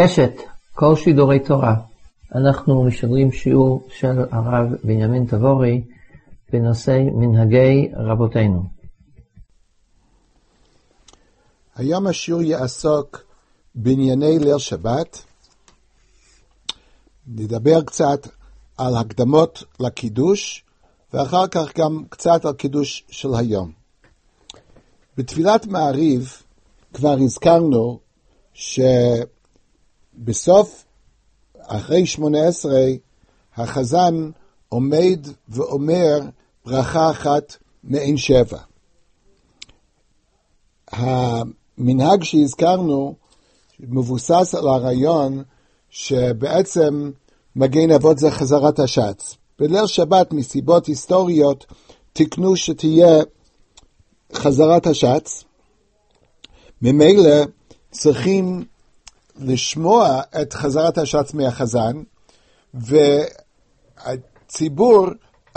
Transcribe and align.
קשת, 0.00 0.32
כל 0.74 0.96
שידורי 0.96 1.40
תורה. 1.40 1.74
אנחנו 2.34 2.84
משדרים 2.84 3.32
שיעור 3.32 3.88
של 3.88 4.20
הרב 4.30 4.66
בנימין 4.84 5.26
תבורי 5.26 5.84
בנושא 6.52 6.98
מנהגי 7.12 7.88
רבותינו. 7.96 8.62
היום 11.76 12.06
השיעור 12.06 12.42
יעסוק 12.42 13.24
בענייני 13.74 14.38
ליל 14.38 14.58
שבת. 14.58 15.24
נדבר 17.26 17.82
קצת 17.82 18.26
על 18.78 18.96
הקדמות 18.96 19.64
לקידוש, 19.80 20.64
ואחר 21.12 21.46
כך 21.46 21.78
גם 21.78 22.04
קצת 22.08 22.44
על 22.44 22.52
קידוש 22.52 23.04
של 23.10 23.28
היום. 23.38 23.72
בתפילת 25.16 25.66
מעריב 25.66 26.42
כבר 26.94 27.16
הזכרנו 27.20 28.00
שבסוף, 30.18 30.84
אחרי 31.66 32.06
שמונה 32.06 32.48
עשרה, 32.48 32.86
החזן 33.56 34.30
עומד 34.68 35.20
ואומר 35.48 36.20
ברכה 36.66 37.10
אחת 37.10 37.56
מעין 37.84 38.16
שבע. 38.16 38.58
המנהג 40.90 42.22
שהזכרנו 42.22 43.14
מבוסס 43.80 44.54
על 44.58 44.68
הרעיון 44.68 45.42
שבעצם 45.90 47.10
מגן 47.56 47.90
אבות 47.90 48.18
זה 48.18 48.30
חזרת 48.30 48.78
השץ. 48.78 49.36
בליל 49.58 49.86
שבת, 49.86 50.32
מסיבות 50.32 50.86
היסטוריות, 50.86 51.66
תקנו 52.12 52.56
שתהיה 52.56 53.22
חזרת 54.34 54.86
השץ. 54.86 55.44
ממילא 56.82 57.44
צריכים 57.90 58.64
לשמוע 59.38 60.20
את 60.42 60.52
חזרת 60.52 60.98
השץ 60.98 61.34
מהחזן, 61.34 62.02
והציבור 64.04 65.06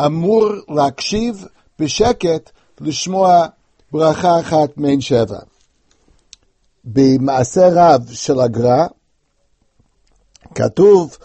אמור 0.06 0.50
להקשיב 0.69 1.45
בשקט 1.80 2.50
לשמוע 2.81 3.45
ברכה 3.91 4.39
אחת 4.39 4.78
מעין 4.78 5.02
שבע. 5.02 5.39
במעשה 6.86 7.69
רב 7.73 8.09
של 8.11 8.39
הגר"א 8.39 8.88
כתוב, 10.56 11.17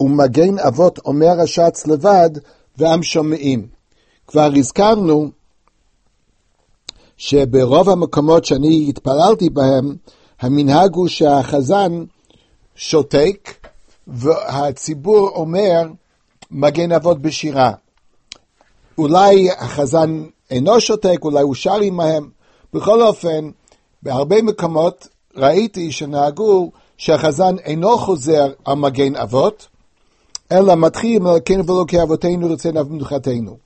ומגן 0.00 0.58
אבות 0.58 0.98
אומר 0.98 1.40
השץ 1.40 1.86
לבד, 1.86 2.30
ועם 2.76 3.02
שומעים. 3.02 3.68
כבר 4.26 4.50
הזכרנו 4.56 5.30
שברוב 7.16 7.88
המקומות 7.88 8.44
שאני 8.44 8.86
התפללתי 8.88 9.50
בהם, 9.50 9.96
המנהג 10.40 10.94
הוא 10.94 11.08
שהחזן 11.08 12.04
שותק, 12.76 13.54
והציבור 14.06 15.28
אומר 15.28 15.82
מגן 16.50 16.92
אבות 16.92 17.22
בשירה. 17.22 17.72
אולי 18.98 19.50
החזן 19.58 20.24
אינו 20.50 20.80
שותק, 20.80 21.18
אולי 21.22 21.42
הוא 21.42 21.54
שר 21.54 21.80
עמהם. 21.82 22.28
בכל 22.74 23.02
אופן, 23.02 23.50
בהרבה 24.02 24.42
מקומות 24.42 25.08
ראיתי 25.36 25.92
שנהגו 25.92 26.70
שהחזן 26.96 27.58
אינו 27.58 27.98
חוזר 27.98 28.52
על 28.64 28.74
מגן 28.74 29.16
אבות, 29.16 29.68
אלא 30.52 30.74
מתחיל 30.74 31.22
מלכנו 31.22 31.66
ואלוקי 31.66 32.02
אבותינו 32.02 32.50
רצנו 32.50 32.86
ומנוחתנו. 32.86 33.56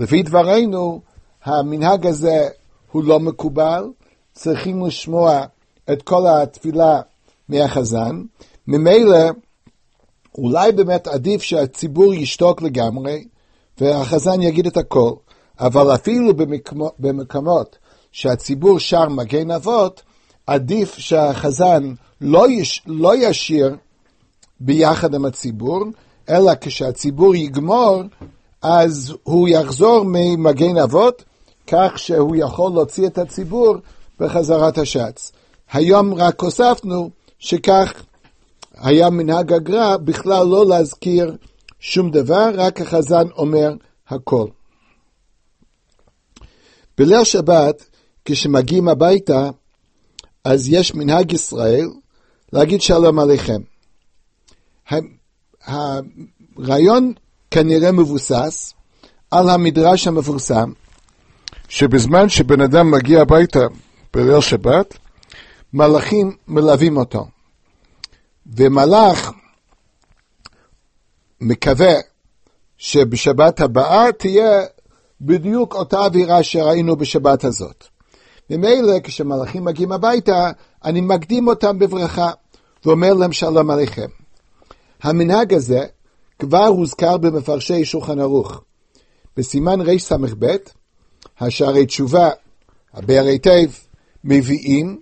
לפי 0.00 0.22
דברינו, 0.22 1.00
המנהג 1.44 2.06
הזה 2.06 2.48
הוא 2.92 3.04
לא 3.04 3.20
מקובל, 3.20 3.84
צריכים 4.32 4.86
לשמוע 4.86 5.44
את 5.92 6.02
כל 6.02 6.26
התפילה 6.26 7.00
מהחזן. 7.48 8.22
ממילא, 8.66 9.30
אולי 10.38 10.72
באמת 10.72 11.06
עדיף 11.06 11.42
שהציבור 11.42 12.14
ישתוק 12.14 12.62
לגמרי, 12.62 13.24
והחזן 13.80 14.42
יגיד 14.42 14.66
את 14.66 14.76
הכל, 14.76 15.12
אבל 15.60 15.94
אפילו 15.94 16.32
במקומות 16.98 17.78
שהציבור 18.12 18.78
שר 18.78 19.08
מגן 19.08 19.50
אבות, 19.50 20.02
עדיף 20.46 20.98
שהחזן 20.98 21.94
לא, 22.20 22.50
יש, 22.50 22.82
לא 22.86 23.16
ישיר 23.16 23.76
ביחד 24.60 25.14
עם 25.14 25.24
הציבור, 25.24 25.84
אלא 26.28 26.52
כשהציבור 26.60 27.34
יגמור, 27.34 28.02
אז 28.62 29.14
הוא 29.22 29.48
יחזור 29.48 30.04
ממגן 30.06 30.76
אבות, 30.76 31.24
כך 31.66 31.92
שהוא 31.96 32.36
יכול 32.36 32.72
להוציא 32.72 33.06
את 33.06 33.18
הציבור 33.18 33.76
בחזרת 34.20 34.78
השץ. 34.78 35.32
היום 35.72 36.14
רק 36.14 36.40
הוספנו 36.40 37.10
שכך 37.38 38.04
היה 38.74 39.10
מנהג 39.10 39.52
הגר"א 39.52 39.96
בכלל 39.96 40.46
לא 40.46 40.66
להזכיר 40.68 41.36
שום 41.80 42.10
דבר, 42.10 42.50
רק 42.54 42.80
החזן 42.80 43.30
אומר 43.36 43.74
הכל. 44.08 44.46
בליל 46.98 47.24
שבת, 47.24 47.84
כשמגיעים 48.24 48.88
הביתה, 48.88 49.50
אז 50.44 50.68
יש 50.68 50.94
מנהג 50.94 51.32
ישראל 51.32 51.88
להגיד 52.52 52.80
שלום 52.82 53.18
עליכם. 53.18 53.60
הרעיון 55.66 57.12
כנראה 57.50 57.92
מבוסס 57.92 58.74
על 59.30 59.50
המדרש 59.50 60.06
המפורסם, 60.06 60.72
שבזמן 61.68 62.28
שבן 62.28 62.60
אדם 62.60 62.90
מגיע 62.90 63.20
הביתה 63.20 63.66
בליל 64.14 64.40
שבת, 64.40 64.98
מלאכים 65.74 66.36
מלווים 66.48 66.96
אותו. 66.96 67.26
ומלאך 68.46 69.32
מקווה 71.40 71.94
שבשבת 72.76 73.60
הבאה 73.60 74.12
תהיה 74.12 74.62
בדיוק 75.20 75.74
אותה 75.74 75.98
אווירה 75.98 76.42
שראינו 76.42 76.96
בשבת 76.96 77.44
הזאת. 77.44 77.84
ממילא 78.50 79.00
כשמלאכים 79.04 79.64
מגיעים 79.64 79.92
הביתה, 79.92 80.50
אני 80.84 81.00
מקדים 81.00 81.48
אותם 81.48 81.78
בברכה, 81.78 82.30
ואומר 82.84 83.14
להם 83.14 83.32
שלום 83.32 83.70
עליכם. 83.70 84.08
המנהג 85.02 85.54
הזה 85.54 85.80
כבר 86.38 86.66
הוזכר 86.66 87.16
במפרשי 87.16 87.84
שולחן 87.84 88.18
ערוך. 88.18 88.62
בסימן 89.36 89.80
רס"ב, 89.80 90.46
השערי 91.40 91.86
תשובה, 91.86 92.30
הבאר 92.92 93.24
היטב, 93.26 93.70
מביאים 94.24 95.00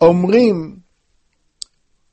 שאומרים 0.00 0.76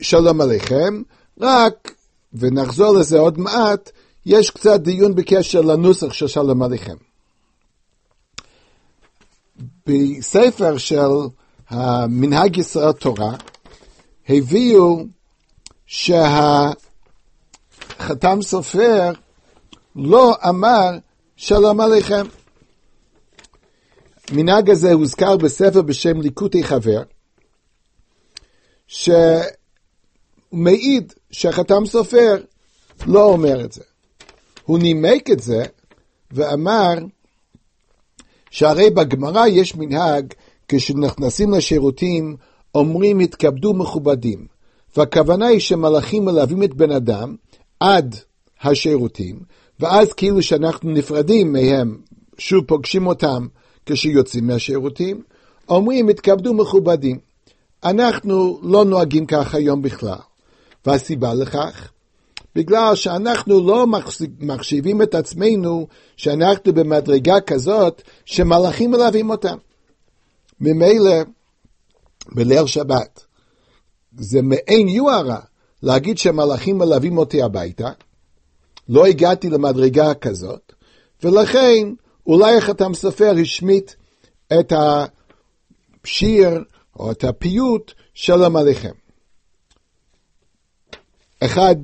שלום 0.02 0.41
עליכם, 0.41 1.02
רק, 1.40 1.91
ונחזור 2.34 2.94
לזה 2.94 3.19
עוד 3.19 3.40
מעט, 3.40 3.91
יש 4.25 4.50
קצת 4.50 4.79
דיון 4.79 5.16
בקשר 5.16 5.62
לנוסח 5.62 6.13
של 6.13 6.28
שלום 6.28 6.63
עליכם. 6.63 6.96
בספר 9.85 10.78
של 10.78 11.09
המנהג 11.69 12.58
ישראל 12.58 12.91
תורה, 12.91 13.35
הביאו 14.29 15.06
שהחתם 15.85 16.75
סופר 18.41 19.12
לא 19.96 20.35
אמר 20.50 20.90
שלום 21.35 21.79
עליכם. 21.79 22.25
המנהג 24.31 24.69
הזה 24.69 24.94
הוזכר 24.94 25.38
בספר 25.38 25.81
בשם 25.81 26.22
ליקוטי 26.22 26.64
חבר, 26.64 27.02
שמעיד 30.52 31.14
שהחתם 31.31 31.86
סופר 31.86 32.44
לא 33.06 33.24
אומר 33.24 33.66
את 33.66 33.72
זה. 33.72 33.84
הוא 34.66 34.80
נימק 34.80 35.30
את 35.30 35.40
זה 35.40 35.64
ואמר 36.31 36.94
שהרי 38.52 38.90
בגמרא 38.90 39.47
יש 39.47 39.75
מנהג, 39.75 40.34
כשנכנסים 40.68 41.52
לשירותים, 41.52 42.36
אומרים 42.75 43.20
התכבדו 43.20 43.73
מכובדים. 43.73 44.47
והכוונה 44.97 45.47
היא 45.47 45.59
שמלאכים 45.59 46.26
מלווים 46.26 46.64
את 46.64 46.73
בן 46.73 46.91
אדם 46.91 47.35
עד 47.79 48.16
השירותים, 48.61 49.40
ואז 49.79 50.14
כאילו 50.14 50.41
שאנחנו 50.41 50.91
נפרדים 50.91 51.53
מהם, 51.53 51.97
שוב 52.38 52.66
פוגשים 52.66 53.08
אותם 53.08 53.47
כשיוצאים 53.86 54.48
מהשירותים, 54.48 55.22
אומרים 55.70 56.10
התכבדו 56.10 56.54
מכובדים. 56.54 57.20
אנחנו 57.84 58.60
לא 58.64 58.86
נוהגים 58.86 59.26
כך 59.26 59.56
היום 59.56 59.82
בכלל. 59.82 60.18
והסיבה 60.86 61.34
לכך, 61.34 61.92
בגלל 62.56 62.96
שאנחנו 62.96 63.68
לא 63.68 63.86
מחשיבים 64.40 65.02
את 65.02 65.16
עצמנו 65.16 65.88
שאנחנו 66.18 66.74
במדרגה 66.74 67.42
כזאת 67.42 68.02
שמלאכים 68.26 68.92
מלווים 68.92 69.30
אותם. 69.30 69.58
ממילא, 70.60 71.22
בליל 72.32 72.66
שבת, 72.66 73.26
זה 74.18 74.42
מעין 74.42 74.88
יוהרה 74.88 75.40
להגיד 75.84 76.18
שמלאכים 76.18 76.78
מלווים 76.78 77.18
אותי 77.18 77.42
הביתה, 77.42 77.90
לא 78.90 79.06
הגעתי 79.06 79.50
למדרגה 79.50 80.14
כזאת, 80.14 80.74
ולכן 81.24 81.88
אולי 82.28 82.58
החתם 82.58 82.94
סופר 82.94 83.34
השמיט 83.41 83.91
את 84.59 84.73
השיר 86.03 86.64
או 87.00 87.12
את 87.12 87.23
הפיוט 87.23 87.94
שלום 88.14 88.56
עליכם. 88.56 88.91
אחד 91.40 91.76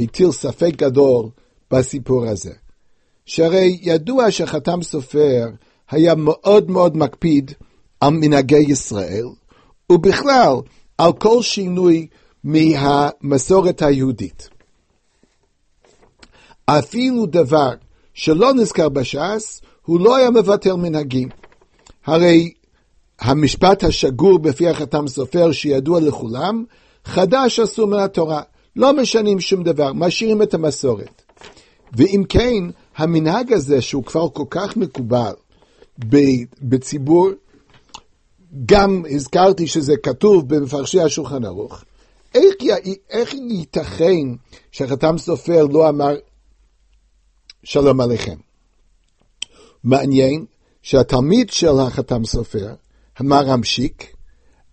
הטיל 0.00 0.32
ספק 0.32 0.70
גדול 0.76 1.28
בסיפור 1.70 2.26
הזה, 2.26 2.52
שהרי 3.26 3.78
ידוע 3.82 4.30
שחתם 4.30 4.82
סופר 4.82 5.48
היה 5.90 6.14
מאוד 6.14 6.70
מאוד 6.70 6.96
מקפיד 6.96 7.52
על 8.00 8.10
מנהגי 8.10 8.64
ישראל, 8.68 9.26
ובכלל 9.92 10.54
על 10.98 11.12
כל 11.12 11.42
שינוי 11.42 12.06
מהמסורת 12.44 13.82
היהודית. 13.82 14.48
אפילו 16.66 17.26
דבר 17.26 17.70
שלא 18.14 18.54
נזכר 18.54 18.88
בש"ס, 18.88 19.60
הוא 19.82 20.00
לא 20.00 20.16
היה 20.16 20.30
מבטל 20.30 20.72
מנהגים. 20.72 21.28
הרי 22.04 22.52
המשפט 23.20 23.84
השגור 23.84 24.38
בפי 24.38 24.68
החתם 24.68 25.08
סופר, 25.08 25.52
שידוע 25.52 26.00
לכולם, 26.00 26.64
חדש 27.04 27.60
אסור 27.60 27.86
מן 27.86 27.98
התורה. 27.98 28.42
לא 28.76 28.92
משנים 28.92 29.40
שום 29.40 29.62
דבר, 29.62 29.92
משאירים 29.92 30.42
את 30.42 30.54
המסורת. 30.54 31.22
ואם 31.92 32.22
כן, 32.28 32.64
המנהג 32.96 33.52
הזה, 33.52 33.80
שהוא 33.80 34.04
כבר 34.04 34.28
כל 34.28 34.44
כך 34.50 34.76
מקובל 34.76 35.32
בציבור, 36.62 37.30
גם 38.66 39.02
הזכרתי 39.10 39.66
שזה 39.66 39.96
כתוב 40.02 40.54
במפרשי 40.54 41.00
השולחן 41.00 41.44
ערוך, 41.44 41.84
איך, 42.34 42.54
איך 43.10 43.34
ייתכן 43.34 44.26
שהחתם 44.72 45.18
סופר 45.18 45.66
לא 45.66 45.88
אמר 45.88 46.16
שלום 47.64 48.00
עליכם? 48.00 48.36
מעניין 49.84 50.44
שהתלמיד 50.82 51.50
של 51.50 51.80
החתם 51.80 52.24
סופר, 52.24 52.74
המרמשיק, 53.16 54.16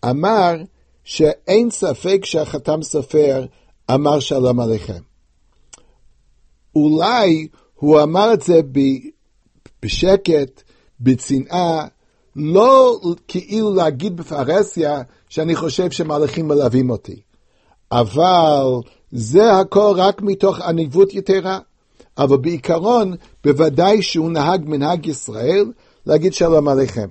אמר 0.09 0.55
שאין 1.03 1.69
ספק 1.69 2.19
שהחתם 2.23 2.81
סופר 2.81 3.45
אמר 3.91 4.19
שלום 4.19 4.59
עליכם. 4.59 5.01
אולי 6.75 7.47
הוא 7.75 8.01
אמר 8.01 8.33
את 8.33 8.41
זה 8.41 8.61
בשקט, 9.83 10.63
בצנעה, 10.99 11.87
לא 12.35 12.99
כאילו 13.27 13.75
להגיד 13.75 14.17
בפרהסיה 14.17 15.01
שאני 15.29 15.55
חושב 15.55 15.91
שמלאכים 15.91 16.47
מלווים 16.47 16.89
אותי. 16.89 17.21
אבל 17.91 18.63
זה 19.11 19.53
הכל 19.53 19.93
רק 19.95 20.21
מתוך 20.21 20.59
עניבות 20.61 21.13
יתרה. 21.13 21.59
אבל 22.19 22.37
בעיקרון, 22.37 23.15
בוודאי 23.43 24.01
שהוא 24.01 24.31
נהג 24.31 24.65
מנהג 24.65 25.05
ישראל 25.05 25.71
להגיד 26.05 26.33
שלום 26.33 26.67
עליכם. 26.67 27.07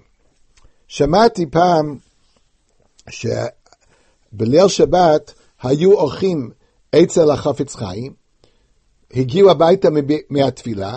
שמעתי 0.89 1.47
פעם 1.47 1.97
שבליל 3.11 4.69
שבת 4.69 5.35
היו 5.63 5.93
אורחים 5.93 6.51
אצל 7.03 7.31
החפץ 7.31 7.75
חיים, 7.75 8.13
הגיעו 9.15 9.51
הביתה 9.51 9.89
מהתפילה, 10.31 10.97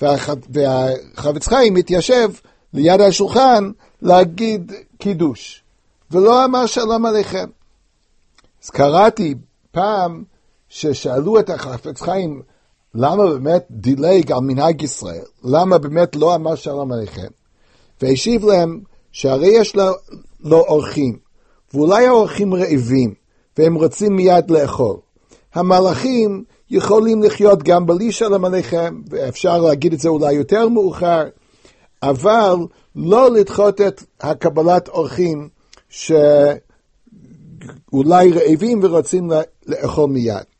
והחפץ 0.00 1.48
חיים 1.48 1.76
התיישב 1.76 2.30
ליד 2.72 3.00
השולחן 3.00 3.70
להגיד 4.02 4.72
קידוש, 4.98 5.62
ולא 6.10 6.44
אמר 6.44 6.66
שלום 6.66 7.06
עליכם. 7.06 7.48
אז 8.64 8.70
קראתי 8.70 9.34
פעם 9.70 10.24
ששאלו 10.68 11.40
את 11.40 11.50
החפץ 11.50 12.00
חיים, 12.00 12.42
למה 12.94 13.26
באמת 13.26 13.66
דילג 13.70 14.32
על 14.32 14.40
מנהג 14.40 14.82
ישראל? 14.82 15.24
למה 15.44 15.78
באמת 15.78 16.16
לא 16.16 16.34
אמר 16.34 16.54
שלום 16.54 16.92
עליכם? 16.92 17.28
והשיב 18.02 18.44
להם 18.44 18.80
שהרי 19.12 19.46
יש 19.46 19.76
לו, 19.76 19.84
לו 20.40 20.58
אורחים, 20.58 21.18
ואולי 21.74 22.06
האורחים 22.06 22.54
רעבים, 22.54 23.14
והם 23.58 23.74
רוצים 23.74 24.16
מיד 24.16 24.50
לאכול. 24.50 24.96
המלאכים 25.54 26.44
יכולים 26.70 27.22
לחיות 27.22 27.62
גם 27.62 27.86
בלי 27.86 28.12
שלום 28.12 28.44
עליכם, 28.44 29.00
ואפשר 29.10 29.58
להגיד 29.58 29.92
את 29.92 30.00
זה 30.00 30.08
אולי 30.08 30.32
יותר 30.32 30.68
מאוחר, 30.68 31.24
אבל 32.02 32.56
לא 32.96 33.30
לדחות 33.30 33.80
את 33.80 34.02
הקבלת 34.20 34.88
אורחים 34.88 35.48
שאולי 35.88 36.22
רעבים 38.32 38.80
ורוצים 38.82 39.30
לאכול 39.66 40.10
מיד. 40.10 40.51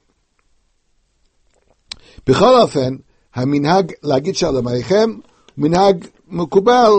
בכל 2.26 2.60
אופן, 2.60 2.96
המנהג 3.34 3.92
להגיד 4.02 4.34
שלום 4.34 4.68
עליכם, 4.68 5.10
מנהג 5.56 6.06
מקובל 6.28 6.90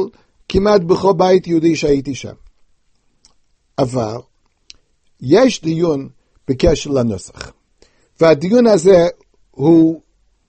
כמעט 0.50 0.82
בכל 0.82 1.14
בית 1.18 1.48
יהודי 1.48 1.76
שהייתי 1.76 2.16
שם. 2.16 2.34
אבל 3.78 4.18
יש 5.22 5.62
דיון 5.62 6.10
בקשר 6.48 6.90
לנוסח. 6.90 7.52
והדיון 8.22 8.68
הזה 8.68 9.08
הוא 9.52 10.02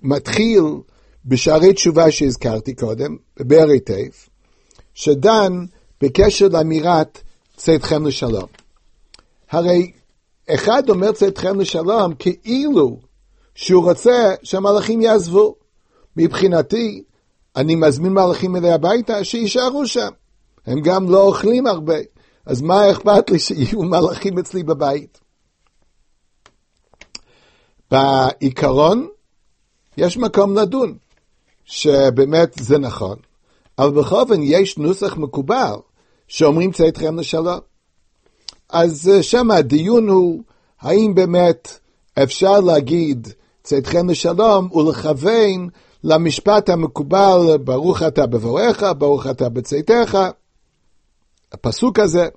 מתחיל 0.02 0.62
בשערי 1.24 1.72
תשובה 1.72 2.10
שהזכרתי 2.10 2.74
קודם, 2.74 3.16
בבאר 3.36 3.68
היטב, 3.68 4.10
שדן 4.94 5.64
בקשר 6.00 6.48
לאמירת 6.48 7.20
צאתכם 7.56 8.06
לשלום. 8.06 8.46
הרי 9.50 9.92
אחד 10.50 10.90
אומר 10.90 11.12
צאתכם 11.12 11.60
לשלום 11.60 12.14
כאילו 12.14 12.98
שהוא 13.54 13.84
רוצה 13.84 14.34
שהמלאכים 14.42 15.00
יעזבו. 15.00 15.54
מבחינתי, 16.16 17.02
אני 17.56 17.74
מזמין 17.74 18.12
מלאכים 18.12 18.56
אלי 18.56 18.72
הביתה 18.72 19.24
שיישארו 19.24 19.86
שם. 19.86 20.10
הם 20.66 20.80
גם 20.80 21.10
לא 21.10 21.22
אוכלים 21.22 21.66
הרבה, 21.66 21.96
אז 22.46 22.62
מה 22.62 22.90
אכפת 22.90 23.30
לי 23.30 23.38
שיהיו 23.38 23.82
מלאכים 23.82 24.38
אצלי 24.38 24.62
בבית? 24.62 25.20
בעיקרון, 27.90 29.08
יש 29.96 30.16
מקום 30.16 30.58
לדון, 30.58 30.96
שבאמת 31.64 32.52
זה 32.60 32.78
נכון, 32.78 33.16
אבל 33.78 33.90
בכל 33.90 34.20
אופן 34.20 34.42
יש 34.42 34.78
נוסח 34.78 35.16
מקובל 35.16 35.74
שאומרים 36.28 36.72
צאתכם 36.72 37.18
לשלום. 37.18 37.58
אז 38.68 39.08
אה, 39.08 39.22
שם 39.22 39.50
הדיון 39.50 40.08
הוא, 40.08 40.42
האם 40.80 41.14
באמת 41.14 41.78
אפשר 42.22 42.60
להגיד 42.60 43.28
צאתכם 43.64 44.10
לשלום 44.10 44.72
ולכוון 44.72 45.68
למשפט 46.04 46.68
המקובל, 46.68 47.56
ברוך 47.64 48.02
אתה 48.02 48.26
בבואך, 48.26 48.82
ברוך 48.98 49.26
אתה 49.26 49.48
בצאתך, 49.48 50.18
הפסוק 51.52 51.98
הזה. 51.98 52.28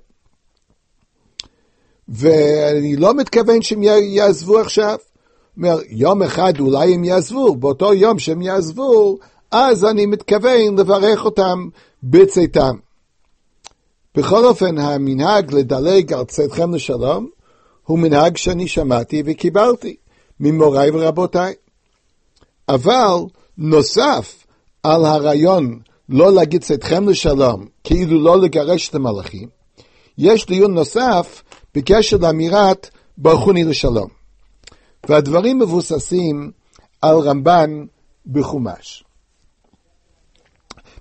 ואני 2.08 2.96
לא 2.96 3.14
מתכוון 3.14 3.62
שהם 3.62 3.82
יעזבו 3.82 4.58
עכשיו. 4.58 4.96
אומר, 5.56 5.78
יום 5.88 6.22
אחד 6.22 6.52
אולי 6.60 6.94
הם 6.94 7.04
יעזבו, 7.04 7.56
באותו 7.56 7.94
יום 7.94 8.18
שהם 8.18 8.42
יעזבו, 8.42 9.18
אז 9.50 9.84
אני 9.84 10.06
מתכוון 10.06 10.78
לברך 10.78 11.24
אותם 11.24 11.68
בצאתם. 12.02 12.76
בכל 14.14 14.44
אופן, 14.44 14.78
המנהג 14.78 15.54
לדלג 15.54 16.12
על 16.12 16.24
צאתכם 16.24 16.74
לשלום, 16.74 17.28
הוא 17.84 17.98
מנהג 17.98 18.36
שאני 18.36 18.68
שמעתי 18.68 19.22
וקיבלתי 19.26 19.96
ממוריי 20.40 20.90
ורבותיי. 20.90 21.54
אבל 22.68 23.14
נוסף 23.58 24.44
על 24.82 25.04
הרעיון 25.04 25.80
לא 26.08 26.32
להגיד 26.32 26.62
צאתכם 26.64 27.08
לשלום, 27.08 27.66
כאילו 27.84 28.22
לא 28.22 28.40
לגרש 28.40 28.88
את 28.88 28.94
המלאכים, 28.94 29.48
יש 30.18 30.46
דיון 30.46 30.74
נוסף 30.74 31.42
בקשר 31.74 32.16
לאמירת 32.16 32.90
ברכוני 33.18 33.64
לשלום. 33.64 34.08
והדברים 35.08 35.58
מבוססים 35.58 36.50
על 37.02 37.16
רמב"ן 37.16 37.84
בחומש. 38.26 39.04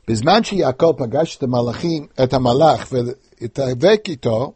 בזמן 0.08 0.44
שיעקב 0.44 0.94
פגש 0.98 1.38
את 1.38 1.44
המלאכים, 1.44 2.08
את 2.24 2.34
המלאך 2.34 2.88
והתאבק 2.92 4.02
איתו, 4.08 4.54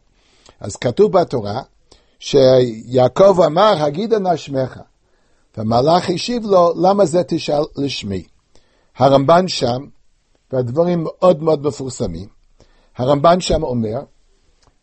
אז 0.60 0.76
כתוב 0.76 1.12
בתורה 1.12 1.60
שיעקב 2.22 3.40
אמר, 3.40 3.74
הגידה 3.78 4.18
נא 4.18 4.36
שמך. 4.36 4.80
והמלאך 5.56 6.10
השיב 6.10 6.44
לו, 6.44 6.72
למה 6.76 7.04
זה 7.04 7.22
תשאל 7.22 7.62
לשמי? 7.76 8.24
הרמב"ן 8.96 9.48
שם, 9.48 9.86
והדברים 10.52 11.04
מאוד 11.04 11.42
מאוד 11.42 11.66
מפורסמים, 11.66 12.28
הרמב"ן 12.96 13.40
שם 13.40 13.62
אומר 13.62 14.00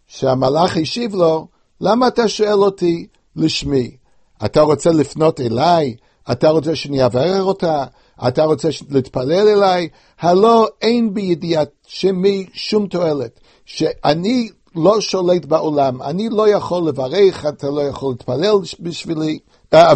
שהמלאך 0.07 0.77
השיב 0.77 1.15
לו, 1.15 1.47
למה 1.81 2.07
אתה 2.07 2.27
שואל 2.27 2.63
אותי 2.63 3.07
לשמי? 3.35 3.97
אתה 4.45 4.61
רוצה 4.61 4.89
לפנות 4.89 5.39
אליי? 5.39 5.95
אתה 6.31 6.49
רוצה 6.49 6.75
שאני 6.75 7.05
אברר 7.05 7.43
אותה? 7.43 7.85
אתה 8.27 8.43
רוצה 8.43 8.69
להתפלל 8.89 9.47
אליי? 9.47 9.89
הלא 10.19 10.67
אין 10.81 11.13
בידיעת 11.13 11.69
שמי 11.87 12.45
שום 12.53 12.87
תועלת. 12.87 13.39
שאני 13.65 14.49
לא 14.75 15.01
שולט 15.01 15.45
בעולם, 15.45 16.01
אני 16.01 16.29
לא 16.29 16.49
יכול 16.49 16.87
לברך, 16.87 17.45
אתה 17.45 17.69
לא 17.69 17.81
יכול 17.81 18.11
להתפלל 18.11 18.55
בשבילי, 18.79 19.39
אה, 19.73 19.93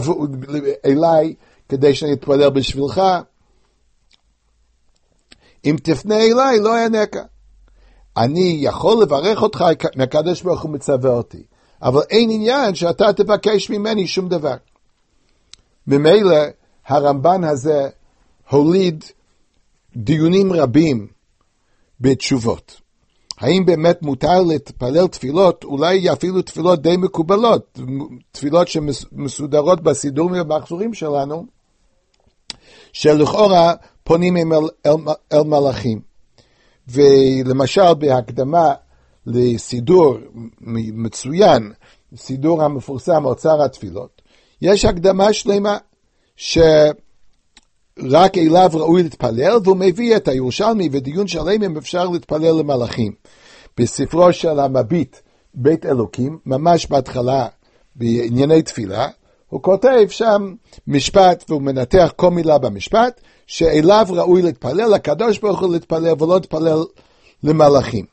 אליי, 0.85 1.33
כדי 1.69 1.95
שאני 1.95 2.13
אתפלל 2.13 2.49
בשבילך. 2.49 3.01
אם 5.65 5.75
תפנה 5.83 6.15
אליי, 6.15 6.59
לא 6.59 6.77
אענקה. 6.77 7.23
אני 8.17 8.57
יכול 8.61 9.01
לברך 9.01 9.41
אותך, 9.41 9.65
מהקדוש 9.95 10.41
ברוך 10.41 10.61
הוא 10.61 10.71
מצווה 10.71 11.11
אותי. 11.11 11.43
אבל 11.81 12.01
אין 12.09 12.29
עניין 12.31 12.75
שאתה 12.75 13.13
תבקש 13.13 13.69
ממני 13.69 14.07
שום 14.07 14.29
דבר. 14.29 14.55
ממילא 15.87 16.35
הרמב"ן 16.85 17.43
הזה 17.43 17.89
הוליד 18.49 19.03
דיונים 19.95 20.53
רבים 20.53 21.07
בתשובות. 21.99 22.82
האם 23.39 23.65
באמת 23.65 24.01
מותר 24.01 24.41
להתפלל 24.41 25.07
תפילות, 25.07 25.63
אולי 25.63 26.11
אפילו 26.11 26.41
תפילות 26.41 26.81
די 26.81 26.97
מקובלות, 26.97 27.79
תפילות 28.31 28.67
שמסודרות 28.67 29.81
בסידורים 29.81 30.41
ובמחזורים 30.41 30.93
שלנו, 30.93 31.45
שלכאורה 32.93 33.73
פונים 34.03 34.53
אל, 34.53 34.57
אל, 34.85 34.91
אל 35.33 35.43
מלאכים. 35.43 36.13
ולמשל 36.87 37.93
בהקדמה 37.93 38.73
לסידור 39.25 40.17
מצוין, 40.93 41.73
סידור 42.15 42.63
המפורסם 42.63 43.25
אוצר 43.25 43.63
התפילות, 43.63 44.21
יש 44.61 44.85
הקדמה 44.85 45.33
שלמה 45.33 45.77
שרק 47.99 48.37
אליו 48.37 48.69
ראוי 48.73 49.03
להתפלל, 49.03 49.57
והוא 49.63 49.77
מביא 49.77 50.15
את 50.15 50.27
הירושלמי 50.27 50.89
ודיון 50.91 51.27
שלם 51.27 51.63
אם 51.63 51.77
אפשר 51.77 52.09
להתפלל 52.09 52.51
למלאכים. 52.51 53.11
בספרו 53.77 54.33
של 54.33 54.59
המביט, 54.59 55.17
בית 55.53 55.85
אלוקים, 55.85 56.39
ממש 56.45 56.85
בהתחלה 56.85 57.47
בענייני 57.95 58.61
תפילה, 58.61 59.07
הוא 59.49 59.61
כותב 59.63 60.05
שם 60.09 60.53
משפט, 60.87 61.43
והוא 61.49 61.61
מנתח 61.61 62.13
כל 62.15 62.31
מילה 62.31 62.57
במשפט, 62.57 63.21
שאליו 63.47 64.05
ראוי 64.09 64.41
להתפלל, 64.41 64.93
לקדוש 64.93 65.39
ברוך 65.39 65.61
הוא 65.61 65.73
להתפלל 65.73 66.13
ולא 66.19 66.35
להתפלל 66.35 66.83
למלאכים. 67.43 68.05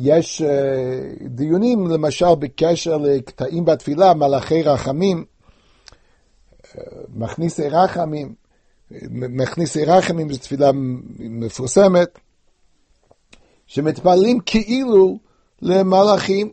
יש 0.00 0.42
uh, 0.42 1.24
דיונים 1.28 1.86
למשל 1.86 2.34
בקשר 2.38 2.96
לקטעים 2.96 3.64
בתפילה, 3.64 4.14
מלאכי 4.14 4.62
רחמים, 4.62 5.24
מכניסי 7.14 7.68
רחמים, 7.68 8.34
מכניסי 9.10 9.84
רחמים 9.84 10.32
זו 10.32 10.38
תפילה 10.38 10.70
מפורסמת, 11.18 12.18
שמתפללים 13.66 14.40
כאילו 14.46 15.18
למלאכים, 15.62 16.52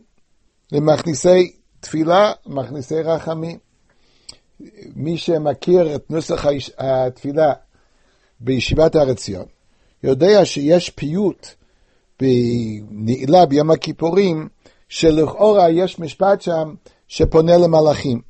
למכניסי 0.72 1.52
תפילה, 1.80 2.32
מכניסי 2.46 3.02
רחמים. 3.02 3.58
מי 4.96 5.18
שמכיר 5.18 5.94
את 5.94 6.10
נוסח 6.10 6.46
התפילה 6.78 7.52
בישיבת 8.40 8.96
הר 8.96 9.10
עציון, 9.10 9.44
יודע 10.02 10.44
שיש 10.44 10.90
פיוט 10.90 11.46
בנעילה 12.20 13.46
ביום 13.46 13.70
הכיפורים, 13.70 14.48
שלכאורה 14.88 15.70
יש 15.70 15.98
משפט 15.98 16.40
שם 16.40 16.74
שפונה 17.08 17.56
למלאכים. 17.56 18.27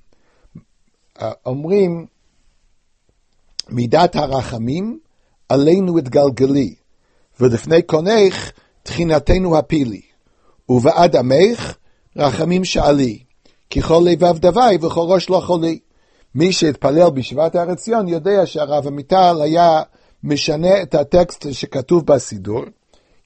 אומרים, 1.46 2.06
מידת 3.68 4.16
הרחמים 4.16 4.98
עלינו 5.48 5.98
התגלגלי, 5.98 6.74
ולפני 7.40 7.82
קונך 7.82 8.50
תחינתנו 8.82 9.58
הפילי, 9.58 10.00
ובעד 10.68 11.16
עמך 11.16 11.76
רחמים 12.16 12.64
שאלי, 12.64 13.18
כי 13.70 13.82
כל 13.82 14.02
לבב 14.04 14.38
דווי 14.38 14.76
וכל 14.80 15.06
ראש 15.08 15.30
לא 15.30 15.40
חולי. 15.40 15.78
מי 16.34 16.52
שהתפלל 16.52 17.10
בישיבת 17.10 17.54
הר 17.54 17.70
עציון 17.70 18.08
יודע 18.08 18.46
שהרב 18.46 18.86
עמיטל 18.86 19.36
היה 19.42 19.82
משנה 20.24 20.82
את 20.82 20.94
הטקסט 20.94 21.46
שכתוב 21.52 22.06
בסידור, 22.06 22.64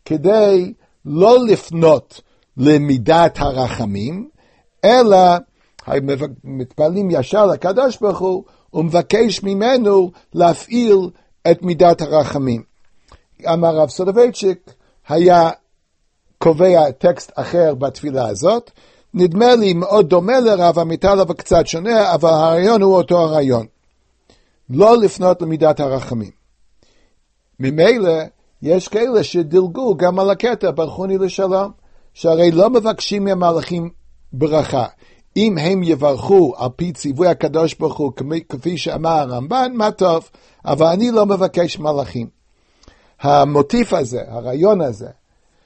כדי 0.05 0.73
לא 1.05 1.47
לפנות 1.47 2.21
למידת 2.57 3.39
הרחמים, 3.39 4.29
אלא 4.85 5.19
מתפללים 6.45 7.11
ישר 7.11 7.47
לקדוש 7.47 7.99
ברוך 8.01 8.19
הוא 8.19 8.45
ומבקש 8.75 9.43
ממנו 9.43 10.11
להפעיל 10.35 11.11
את 11.51 11.63
מידת 11.63 12.01
הרחמים. 12.03 12.63
אמר 13.53 13.69
הרב 13.69 13.89
סולובייצ'יק, 13.89 14.75
היה 15.09 15.51
קובע 16.39 16.91
טקסט 16.91 17.33
אחר 17.35 17.75
בתפילה 17.75 18.29
הזאת, 18.29 18.71
נדמה 19.15 19.55
לי 19.55 19.73
מאוד 19.75 20.09
דומה 20.09 20.41
לרב 20.41 20.79
עמיטל 20.79 21.21
אבל 21.21 21.35
קצת 21.35 21.67
שונה, 21.67 22.15
אבל 22.15 22.31
הרעיון 22.31 22.83
הוא 22.83 22.97
אותו 22.97 23.19
הרעיון. 23.19 23.67
לא 24.71 24.97
לפנות 24.97 25.43
למידת 25.43 25.81
הרחמים. 25.81 26.31
ממילא 27.61 28.23
יש 28.63 28.89
כאלה 28.89 29.25
שדילגו 29.25 29.97
גם 29.97 30.19
על 30.19 30.31
הקטע 30.31 30.71
ברכוני 30.71 31.19
לשלום, 31.19 31.73
שהרי 32.15 32.51
לא 32.51 32.71
מבקשים 32.71 33.25
מהמלאכים 33.25 33.91
ברכה. 34.33 34.87
אם 35.37 35.59
הם 35.59 35.83
יברכו 35.83 36.55
על 36.57 36.69
פי 36.77 36.93
ציווי 36.93 37.29
הקדוש 37.29 37.75
ברוך 37.75 37.99
הוא, 37.99 38.13
כפי 38.49 38.79
שאמר 38.79 39.11
הרמב"ן, 39.11 39.73
מה 39.75 39.91
טוב, 39.91 40.31
אבל 40.65 40.87
אני 40.87 41.11
לא 41.11 41.27
מבקש 41.27 41.79
מלאכים. 41.79 42.27
המוטיף 43.21 43.93
הזה, 43.93 44.21
הרעיון 44.29 44.81
הזה, 44.81 45.09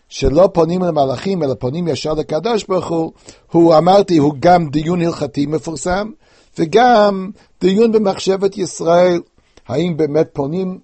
שלא 0.08 0.48
פונים 0.52 0.82
למלאכים 0.82 1.42
אלא 1.42 1.54
פונים 1.54 1.88
ישר 1.88 2.12
לקדוש 2.14 2.64
ברוך 2.64 2.88
הוא, 2.88 3.12
הוא 3.52 3.76
אמרתי, 3.76 4.16
הוא 4.16 4.34
גם 4.40 4.70
דיון 4.70 5.00
הלכתי 5.00 5.46
מפורסם, 5.46 6.10
וגם 6.58 7.30
דיון 7.60 7.92
במחשבת 7.92 8.58
ישראל, 8.58 9.20
האם 9.68 9.96
באמת 9.96 10.28
פונים 10.32 10.78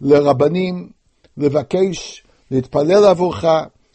לרבנים 0.00 0.88
לבקש, 1.36 2.24
להתפלל 2.50 3.04
עבורך, 3.04 3.44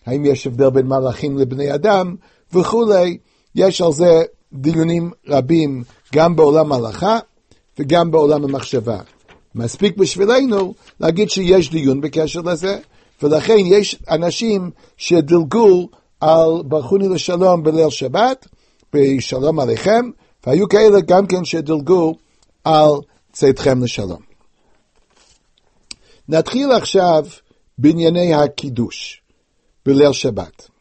האם 0.05 0.25
יש 0.25 0.47
הבדל 0.47 0.69
בין 0.69 0.87
מלאכים 0.87 1.37
לבני 1.37 1.73
אדם 1.73 2.15
וכולי, 2.53 3.17
יש 3.55 3.81
על 3.81 3.91
זה 3.91 4.23
דיונים 4.53 5.11
רבים 5.27 5.83
גם 6.13 6.35
בעולם 6.35 6.71
ההלכה 6.71 7.19
וגם 7.79 8.11
בעולם 8.11 8.43
המחשבה. 8.43 8.99
מספיק 9.55 9.97
בשבילנו 9.97 10.73
להגיד 10.99 11.29
שיש 11.29 11.69
דיון 11.69 12.01
בקשר 12.01 12.41
לזה, 12.41 12.79
ולכן 13.21 13.57
יש 13.57 13.95
אנשים 14.09 14.71
שדילגו 14.97 15.89
על 16.21 16.63
ברכוני 16.65 17.09
לשלום 17.09 17.63
בליל 17.63 17.89
שבת, 17.89 18.47
בשלום 18.93 19.59
עליכם, 19.59 20.09
והיו 20.47 20.69
כאלה 20.69 21.01
גם 21.01 21.27
כן 21.27 21.45
שדילגו 21.45 22.15
על 22.63 22.91
צאתכם 23.31 23.83
לשלום. 23.83 24.21
נתחיל 26.29 26.71
עכשיו 26.71 27.25
בענייני 27.77 28.33
הקידוש 28.33 29.21
בליל 29.85 30.11
שבת. 30.13 30.72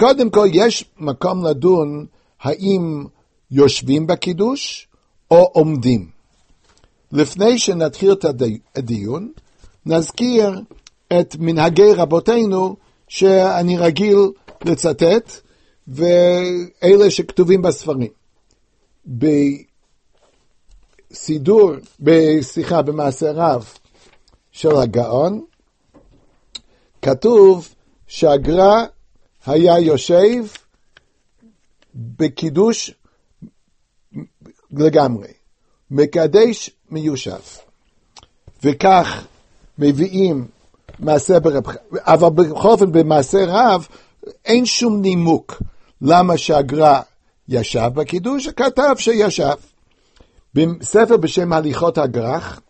קודם 0.00 0.30
כל, 0.30 0.48
יש 0.52 0.84
מקום 0.98 1.46
לדון 1.46 2.06
האם 2.40 3.04
יושבים 3.50 4.06
בקידוש 4.06 4.88
או 5.30 5.50
עומדים. 5.52 6.10
לפני 7.12 7.58
שנתחיל 7.58 8.12
את 8.12 8.24
הדיון, 8.76 9.32
נזכיר 9.86 10.60
את 11.20 11.36
מנהגי 11.38 11.92
רבותינו 11.96 12.76
שאני 13.08 13.78
רגיל 13.78 14.18
לצטט, 14.64 15.32
ואלה 15.88 17.10
שכתובים 17.10 17.62
בספרים. 17.62 18.10
בסידור, 21.10 21.72
סליחה, 22.40 22.82
במעשה 22.82 23.32
רב 23.32 23.72
של 24.52 24.76
הגאון, 24.76 25.44
כתוב 27.02 27.68
שהגר"א 28.06 28.86
היה 29.46 29.78
יושב 29.78 30.44
בקידוש 31.94 32.94
לגמרי, 34.70 35.32
מקדש 35.90 36.70
מיושב. 36.90 37.40
וכך 38.64 39.26
מביאים 39.78 40.46
מעשה 40.98 41.40
ברב, 41.40 41.62
אבל 41.92 42.28
בכל 42.28 42.68
אופן 42.68 42.92
במעשה 42.92 43.44
רב 43.48 43.86
אין 44.44 44.66
שום 44.66 45.00
נימוק 45.00 45.62
למה 46.02 46.38
שהגר"א 46.38 47.00
ישב 47.48 47.90
בקידוש, 47.94 48.48
כתב 48.48 48.94
שישב. 48.98 49.54
בספר 50.54 51.16
בשם 51.16 51.52
הליכות 51.52 51.98
הגר"ח 51.98 52.60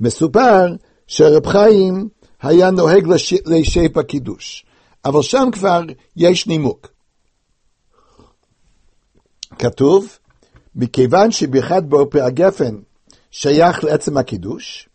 מסופר 0.00 0.66
שרב 1.06 1.46
חיים 1.46 2.08
היה 2.42 2.70
נוהג 2.70 3.06
להישב 3.46 3.92
בקידוש, 3.98 4.66
אבל 5.04 5.22
שם 5.22 5.48
כבר 5.52 5.82
יש 6.16 6.46
נימוק. 6.46 6.88
כתוב, 9.58 10.18
מכיוון 10.74 11.30
שברכת 11.30 11.82
באופי 11.82 12.20
הגפן 12.20 12.76
שייך 13.30 13.84
לעצם 13.84 14.16
הקידוש, 14.16 14.88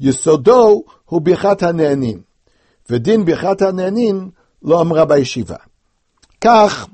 יסודו 0.00 0.84
הוא 1.04 1.22
ברכת 1.22 1.62
הנהנין, 1.62 2.20
ודין 2.90 3.24
ברכת 3.24 3.62
הנהנין 3.62 4.30
לא 4.62 4.80
אמרה 4.80 5.04
בישיבה. 5.04 5.56
כך 6.40 6.86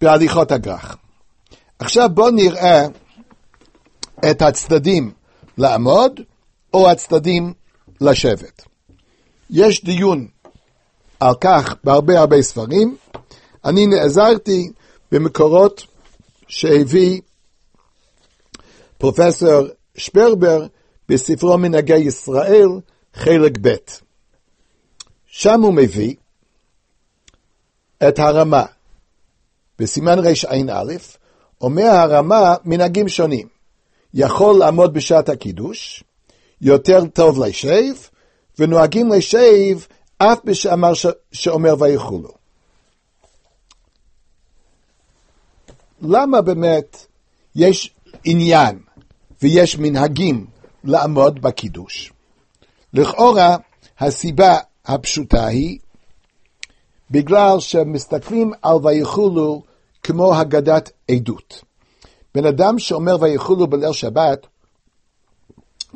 בהליכות 0.00 0.52
הגר"ח. 0.52 0.96
עכשיו 1.78 2.08
בואו 2.14 2.30
נראה 2.30 2.86
את 4.30 4.42
הצדדים 4.42 5.12
לעמוד 5.58 6.20
או 6.74 6.90
הצדדים 6.90 7.52
לשבת. 8.00 8.62
יש 9.50 9.84
דיון 9.84 10.26
על 11.24 11.34
כך 11.40 11.74
בהרבה 11.84 12.20
הרבה 12.20 12.42
ספרים. 12.42 12.96
אני 13.64 13.86
נעזרתי 13.86 14.70
במקורות 15.12 15.86
שהביא 16.48 17.20
פרופסור 18.98 19.62
שפרבר 19.96 20.66
בספרו 21.08 21.58
מנהגי 21.58 21.96
ישראל, 21.96 22.68
חלק 23.14 23.52
ב'. 23.60 23.74
שם 25.26 25.62
הוא 25.62 25.74
מביא 25.74 26.14
את 28.08 28.18
הרמה. 28.18 28.64
בסימן 29.78 30.18
רע"א 30.18 30.92
אומר 31.60 31.86
הרמה 31.86 32.54
מנהגים 32.64 33.08
שונים. 33.08 33.48
יכול 34.14 34.58
לעמוד 34.58 34.94
בשעת 34.94 35.28
הקידוש, 35.28 36.04
יותר 36.60 37.04
טוב 37.04 37.44
לשב, 37.44 37.94
ונוהגים 38.58 39.12
לשב 39.12 39.78
אף 40.18 40.38
בשאמר 40.44 40.94
ש... 40.94 41.06
שאומר 41.32 41.74
ויכולו. 41.78 42.30
למה 46.02 46.40
באמת 46.40 47.06
יש 47.54 47.94
עניין 48.24 48.78
ויש 49.42 49.78
מנהגים 49.78 50.46
לעמוד 50.84 51.42
בקידוש? 51.42 52.12
לכאורה, 52.92 53.56
הסיבה 53.98 54.58
הפשוטה 54.84 55.46
היא 55.46 55.78
בגלל 57.10 57.60
שמסתכלים 57.60 58.52
על 58.62 58.76
ויכולו 58.82 59.62
כמו 60.02 60.34
הגדת 60.34 60.90
עדות. 61.10 61.64
בן 62.34 62.46
אדם 62.46 62.78
שאומר 62.78 63.16
ויכולו 63.20 63.66
בליל 63.66 63.92
שבת, 63.92 64.46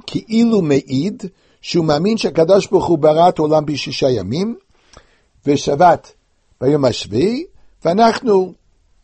כאילו 0.06 0.62
מעיד 0.62 1.22
שהוא 1.60 1.84
מאמין 1.84 2.16
שהקדוש 2.16 2.66
ברוך 2.66 2.86
הוא 2.86 2.98
ברא 2.98 3.28
את 3.28 3.38
העולם 3.38 3.66
בשישה 3.66 4.10
ימים, 4.10 4.56
ושבת 5.46 6.12
ביום 6.60 6.84
השביעי, 6.84 7.44
ואנחנו 7.84 8.52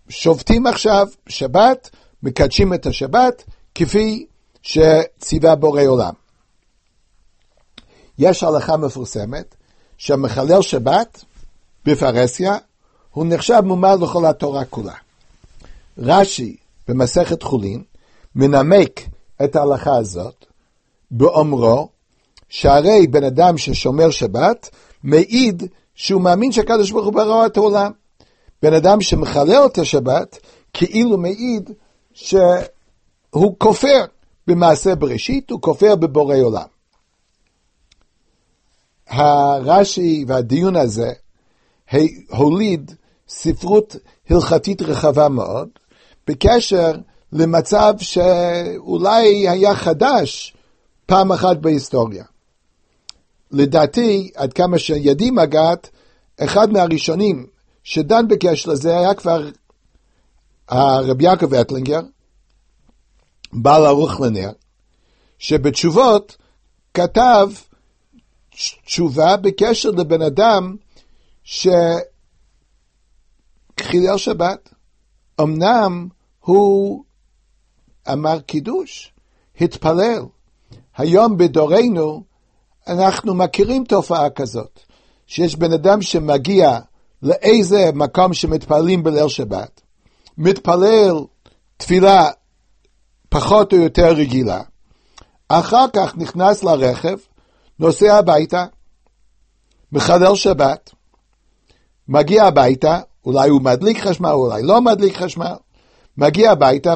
שובתים 0.08 0.66
עכשיו 0.66 1.08
שבת, 1.28 1.90
מקדשים 2.22 2.74
את 2.74 2.86
השבת, 2.86 3.44
כפי 3.74 4.26
שציווה 4.62 5.54
בורא 5.54 5.82
עולם. 5.86 6.12
יש 8.18 8.42
הלכה 8.42 8.76
מפורסמת, 8.76 9.54
שהמחלל 9.98 10.62
שבת 10.62 11.24
בפרהסיה, 11.84 12.56
הוא 13.10 13.26
נחשב 13.28 13.60
מומר 13.64 13.96
לכל 13.96 14.26
התורה 14.26 14.64
כולה. 14.64 14.94
רש"י 15.98 16.56
במסכת 16.88 17.42
חולין 17.42 17.82
מנמק 18.34 19.00
את 19.44 19.56
ההלכה 19.56 19.96
הזאת 19.96 20.46
באומרו 21.10 21.88
שהרי 22.54 23.06
בן 23.06 23.24
אדם 23.24 23.58
ששומר 23.58 24.10
שבת 24.10 24.70
מעיד 25.04 25.62
שהוא 25.94 26.22
מאמין 26.22 26.52
שהקדוש 26.52 26.90
ברוך 26.90 27.04
הוא 27.04 27.12
ברא 27.12 27.46
את 27.46 27.56
העולם. 27.56 27.92
בן 28.62 28.74
אדם 28.74 29.00
שמחלל 29.00 29.66
את 29.66 29.78
השבת 29.78 30.38
כאילו 30.72 31.18
מעיד 31.18 31.70
שהוא 32.12 33.54
כופר 33.58 34.04
במעשה 34.46 34.94
בראשית, 34.94 35.50
הוא 35.50 35.60
כופר 35.60 35.96
בבורא 35.96 36.36
עולם. 36.36 36.66
הרש"י 39.08 40.24
והדיון 40.28 40.76
הזה 40.76 41.12
הוליד 42.28 42.90
ספרות 43.28 43.96
הלכתית 44.30 44.82
רחבה 44.82 45.28
מאוד, 45.28 45.68
בקשר 46.26 46.92
למצב 47.32 47.94
שאולי 47.98 49.48
היה 49.48 49.74
חדש 49.74 50.56
פעם 51.06 51.32
אחת 51.32 51.56
בהיסטוריה. 51.56 52.24
לדעתי, 53.54 54.30
עד 54.34 54.52
כמה 54.52 54.78
שידי 54.78 55.30
מגעת, 55.30 55.90
אחד 56.40 56.72
מהראשונים 56.72 57.46
שדן 57.84 58.28
בקשר 58.28 58.70
לזה 58.70 58.98
היה 58.98 59.14
כבר 59.14 59.48
הרבי 60.68 61.24
יעקב 61.24 61.54
אטלינגר, 61.54 62.00
בעל 63.52 63.86
ערוך 63.86 64.20
לנר, 64.20 64.50
שבתשובות 65.38 66.36
כתב 66.94 67.50
תשובה 68.84 69.36
בקשר 69.36 69.90
לבן 69.90 70.22
אדם 70.22 70.76
שחילל 71.44 71.78
שבת. 74.16 74.70
אמנם 75.40 76.08
הוא 76.40 77.04
אמר 78.12 78.40
קידוש, 78.40 79.12
התפלל. 79.60 80.22
היום 80.96 81.36
בדורנו 81.36 82.24
אנחנו 82.88 83.34
מכירים 83.34 83.84
תופעה 83.84 84.30
כזאת, 84.30 84.80
שיש 85.26 85.56
בן 85.56 85.72
אדם 85.72 86.02
שמגיע 86.02 86.78
לאיזה 87.22 87.90
מקום 87.94 88.34
שמתפללים 88.34 89.02
בליל 89.02 89.28
שבת, 89.28 89.80
מתפלל 90.38 91.14
תפילה 91.76 92.30
פחות 93.28 93.72
או 93.72 93.78
יותר 93.78 94.12
רגילה, 94.12 94.62
אחר 95.48 95.84
כך 95.92 96.16
נכנס 96.16 96.64
לרכב, 96.64 97.16
נוסע 97.78 98.16
הביתה, 98.18 98.64
מחלל 99.92 100.34
שבת, 100.34 100.90
מגיע 102.08 102.44
הביתה, 102.44 103.00
אולי 103.26 103.48
הוא 103.48 103.62
מדליק 103.62 103.98
חשמל, 103.98 104.30
אולי 104.30 104.62
לא 104.62 104.80
מדליק 104.80 105.16
חשמל, 105.16 105.54
מגיע 106.18 106.50
הביתה 106.52 106.94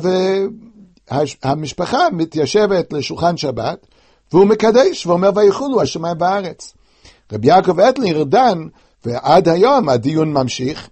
והמשפחה 1.10 2.10
מתיישבת 2.12 2.92
לשולחן 2.92 3.36
שבת, 3.36 3.86
והוא 4.32 4.46
מקדש 4.46 5.06
ואומר 5.06 5.30
ויכולו 5.34 5.82
השמיים 5.82 6.18
בארץ. 6.18 6.74
רבי 7.32 7.48
יעקב 7.48 7.80
אטלר 7.80 8.24
דן, 8.24 8.66
ועד 9.04 9.48
היום 9.48 9.88
הדיון 9.88 10.32
ממשיך, 10.32 10.88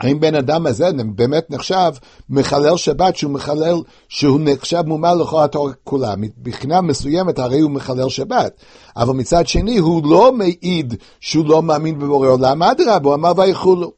האם 0.00 0.20
בן 0.20 0.34
אדם 0.34 0.66
הזה 0.66 0.90
באמת 1.14 1.50
נחשב 1.50 1.92
מחלל 2.30 2.76
שבת, 2.76 3.16
שהוא 3.16 3.32
מחלל, 3.32 3.74
שהוא 4.08 4.40
נחשב 4.42 4.82
מומר 4.86 5.14
לכל 5.14 5.44
התורה 5.44 5.72
כולה. 5.84 6.14
מבחינה 6.16 6.80
מסוימת 6.80 7.38
הרי 7.38 7.60
הוא 7.60 7.70
מחלל 7.70 8.08
שבת, 8.08 8.52
אבל 8.96 9.14
מצד 9.14 9.46
שני 9.46 9.78
הוא 9.78 10.02
לא 10.06 10.32
מעיד 10.32 10.94
שהוא 11.20 11.46
לא 11.46 11.62
מאמין 11.62 11.98
בבורא 11.98 12.28
עולם, 12.28 12.62
אדרבה, 12.62 13.08
הוא 13.08 13.14
אמר 13.14 13.32
ויכולו. 13.36 13.92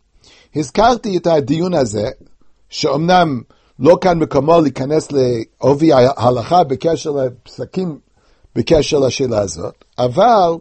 הזכרתי 0.57 1.17
את 1.17 1.27
הדיון 1.27 1.75
הזה, 1.75 2.09
שאומנם 2.69 3.41
לא 3.79 3.99
כאן 4.01 4.19
מקומו 4.19 4.61
להיכנס 4.61 5.09
לעובי 5.13 5.93
ההלכה 5.93 6.65
בקשר 6.65 7.11
לפסקים 7.11 7.99
בקשר 8.57 8.99
לשאלה 8.99 9.41
הזאת, 9.41 9.85
אבל 9.99 10.53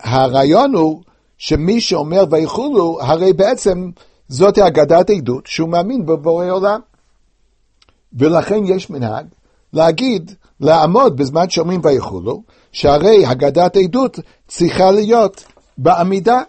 הרעיון 0.00 0.74
הוא 0.74 1.02
שמי 1.38 1.80
שאומר 1.80 2.24
ויכולו, 2.30 2.98
הרי 3.00 3.32
בעצם 3.32 3.90
זאת 4.28 4.58
אגדת 4.58 5.10
עדות 5.10 5.46
שהוא 5.46 5.68
מאמין 5.68 6.06
בבורא 6.06 6.50
עולם. 6.50 6.80
ולכן 8.12 8.64
יש 8.64 8.90
מנהג 8.90 9.26
להגיד, 9.72 10.34
לעמוד 10.60 11.16
בזמן 11.16 11.50
שאומרים 11.50 11.80
ויכולו, 11.84 12.42
שהרי 12.72 13.26
הגדת 13.26 13.76
עדות 13.76 14.18
צריכה 14.48 14.90
להיות 14.90 15.44
בעמידה. 15.78 16.42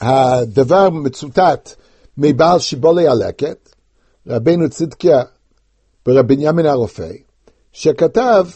והדבר 0.00 0.90
מצוטט 0.90 1.74
מבעל 2.18 2.58
שיבולי 2.58 3.08
הלקט, 3.08 3.74
רבנו 4.26 4.70
צדקיה 4.70 5.22
ברבי 6.06 6.36
בנימין 6.36 6.66
הרופא, 6.66 7.12
שכתב 7.72 8.46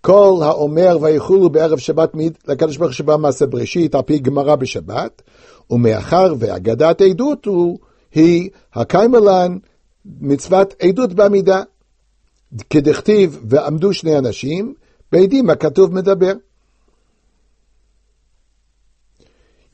כל 0.00 0.40
האומר 0.42 0.98
ויכולו 1.00 1.50
בערב 1.50 1.78
שבת 1.78 2.14
מעיד 2.14 2.38
לקדוש 2.48 2.76
ברוך 2.76 2.92
שבא 2.92 3.16
מעשה 3.16 3.46
בראשית 3.46 3.94
על 3.94 4.02
פי 4.02 4.18
גמרא 4.18 4.56
בשבת, 4.56 5.22
ומאחר 5.70 6.34
ואגדת 6.38 7.00
עדות 7.00 7.44
הוא, 7.44 7.78
היא 8.12 8.50
הקיימלן 8.74 9.58
מצוות 10.04 10.74
עדות 10.82 11.12
בעמידה. 11.12 11.62
כדכתיב 12.70 13.40
ועמדו 13.48 13.92
שני 13.92 14.18
אנשים, 14.18 14.74
בעדים 15.12 15.50
הכתוב 15.50 15.94
מדבר. 15.94 16.32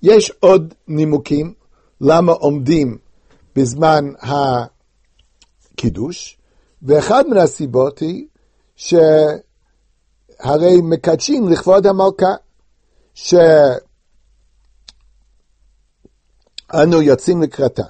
יש 0.03 0.33
עוד 0.41 0.75
נימוקים 0.89 1.55
למה 2.01 2.33
עומדים 2.33 2.99
בזמן 3.59 4.05
הקידוש, 5.73 6.39
ואחד 6.83 7.25
מן 7.27 7.37
הסיבות 7.37 7.99
היא 7.99 8.27
שהרי 8.77 9.11
מקדשים 10.83 11.49
לכבוד 11.49 11.87
המלכה, 11.87 12.35
שאנו 13.15 13.43
יוצאים 17.03 17.43
לקראתה. 17.43 17.83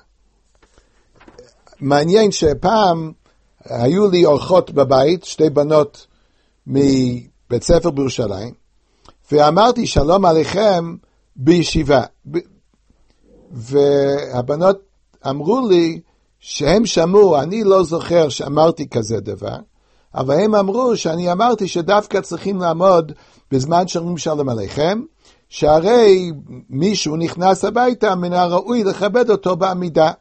מעניין 1.80 2.32
שפעם 2.32 3.12
היו 3.64 4.10
לי 4.10 4.24
אורחות 4.24 4.70
בבית, 4.70 5.24
שתי 5.24 5.50
בנות 5.50 6.06
מבית 6.66 7.62
ספר 7.62 7.90
בירושלים, 7.90 8.54
ואמרתי 9.32 9.86
שלום 9.86 10.24
עליכם 10.24 10.96
בישיבה. 11.36 12.02
והבנות 13.50 14.87
אמרו 15.26 15.68
לי 15.68 16.00
שהם 16.38 16.86
שמעו, 16.86 17.40
אני 17.40 17.64
לא 17.64 17.82
זוכר 17.82 18.28
שאמרתי 18.28 18.88
כזה 18.88 19.20
דבר, 19.20 19.56
אבל 20.14 20.40
הם 20.40 20.54
אמרו 20.54 20.96
שאני 20.96 21.32
אמרתי 21.32 21.68
שדווקא 21.68 22.20
צריכים 22.20 22.60
לעמוד 22.60 23.12
בזמן 23.50 23.88
שאומרים 23.88 24.18
שלום 24.18 24.48
עליכם, 24.48 25.00
שהרי 25.48 26.32
מישהו 26.70 27.16
נכנס 27.16 27.64
הביתה, 27.64 28.14
מן 28.14 28.32
הראוי 28.32 28.84
לכבד 28.84 29.30
אותו 29.30 29.56
בעמידה. 29.56 30.12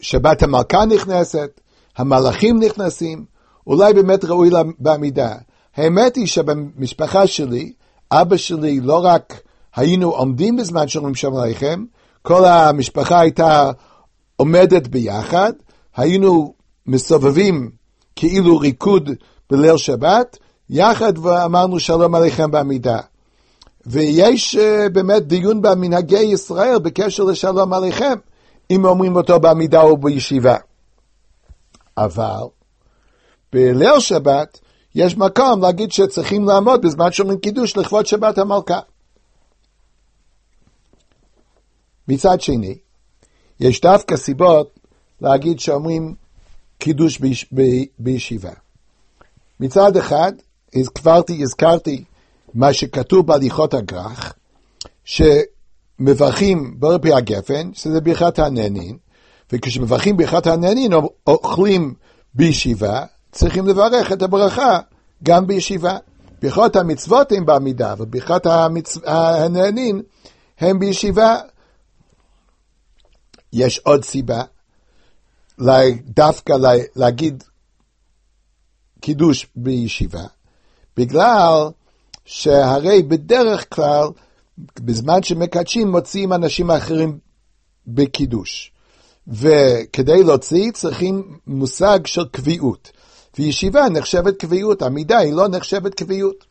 שבת 0.00 0.42
המלכה 0.42 0.84
נכנסת, 0.84 1.60
המלאכים 1.96 2.62
נכנסים, 2.62 3.24
אולי 3.66 3.92
באמת 3.94 4.24
ראוי 4.24 4.50
בעמידה. 4.78 5.34
האמת 5.76 6.16
היא 6.16 6.26
שבמשפחה 6.26 7.26
שלי, 7.26 7.72
אבא 8.12 8.36
שלי 8.36 8.80
לא 8.80 9.04
רק 9.04 9.40
היינו 9.76 10.10
עומדים 10.10 10.56
בזמן 10.56 10.88
שאומרים 10.88 11.14
שלום 11.14 11.36
עליכם, 11.36 11.84
כל 12.22 12.44
המשפחה 12.44 13.20
הייתה 13.20 13.70
עומדת 14.36 14.86
ביחד, 14.88 15.52
היינו 15.96 16.54
מסובבים 16.86 17.70
כאילו 18.16 18.58
ריקוד 18.58 19.10
בליל 19.50 19.76
שבת, 19.76 20.38
יחד 20.70 21.18
ואמרנו 21.18 21.80
שלום 21.80 22.14
עליכם 22.14 22.50
בעמידה. 22.50 22.98
ויש 23.86 24.56
uh, 24.56 24.88
באמת 24.92 25.26
דיון 25.26 25.62
במנהגי 25.62 26.18
ישראל 26.18 26.78
בקשר 26.78 27.24
לשלום 27.24 27.72
עליכם, 27.72 28.14
אם 28.70 28.84
אומרים 28.84 29.16
אותו 29.16 29.40
בעמידה 29.40 29.80
או 29.80 29.96
בישיבה. 29.96 30.56
אבל 31.96 32.42
בליל 33.52 34.00
שבת 34.00 34.60
יש 34.94 35.16
מקום 35.16 35.62
להגיד 35.62 35.92
שצריכים 35.92 36.44
לעמוד 36.44 36.82
בזמן 36.82 37.12
שאומרים 37.12 37.38
קידוש 37.38 37.76
לכבוד 37.76 38.06
שבת 38.06 38.38
המלכה. 38.38 38.78
מצד 42.08 42.40
שני, 42.40 42.78
יש 43.60 43.80
דווקא 43.80 44.16
סיבות 44.16 44.80
להגיד 45.20 45.60
שאומרים 45.60 46.14
קידוש 46.78 47.18
ביש, 47.18 47.46
ב, 47.54 47.62
בישיבה. 47.98 48.50
מצד 49.60 49.96
אחד, 49.96 50.32
הזכרתי, 50.74 51.42
הזכרתי 51.42 52.04
מה 52.54 52.72
שכתוב 52.72 53.26
בהליכות 53.26 53.74
הגרח, 53.74 54.34
שמברכים 55.04 56.74
ברפי 56.78 57.12
הגפן, 57.12 57.70
שזה 57.74 58.00
ברכת 58.00 58.38
הנהנין, 58.38 58.96
וכשמברכים 59.52 60.16
ברכת 60.16 60.46
הנהנין, 60.46 60.92
אוכלים 61.26 61.94
בישיבה, 62.34 63.04
צריכים 63.32 63.66
לברך 63.66 64.12
את 64.12 64.22
הברכה 64.22 64.78
גם 65.22 65.46
בישיבה. 65.46 65.96
ברכות 66.42 66.76
המצוות 66.76 67.32
הן 67.32 67.44
בעמידה, 67.44 67.94
וברכת 67.98 68.46
המצ... 68.46 68.98
הנהנין 69.06 70.02
הם 70.60 70.78
בישיבה. 70.78 71.36
יש 73.52 73.78
עוד 73.78 74.04
סיבה 74.04 74.42
דווקא 76.04 76.52
להגיד 76.96 77.44
קידוש 79.00 79.46
בישיבה, 79.56 80.24
בגלל 80.96 81.68
שהרי 82.24 83.02
בדרך 83.02 83.74
כלל, 83.74 84.08
בזמן 84.80 85.22
שמקדשים, 85.22 85.90
מוציאים 85.90 86.32
אנשים 86.32 86.70
אחרים 86.70 87.18
בקידוש. 87.86 88.72
וכדי 89.28 90.22
להוציא 90.22 90.70
צריכים 90.72 91.38
מושג 91.46 92.06
של 92.06 92.24
קביעות. 92.28 92.90
וישיבה 93.38 93.88
נחשבת 93.88 94.36
קביעות, 94.36 94.82
עמידה 94.82 95.18
היא 95.18 95.32
לא 95.32 95.48
נחשבת 95.48 95.94
קביעות. 95.94 96.44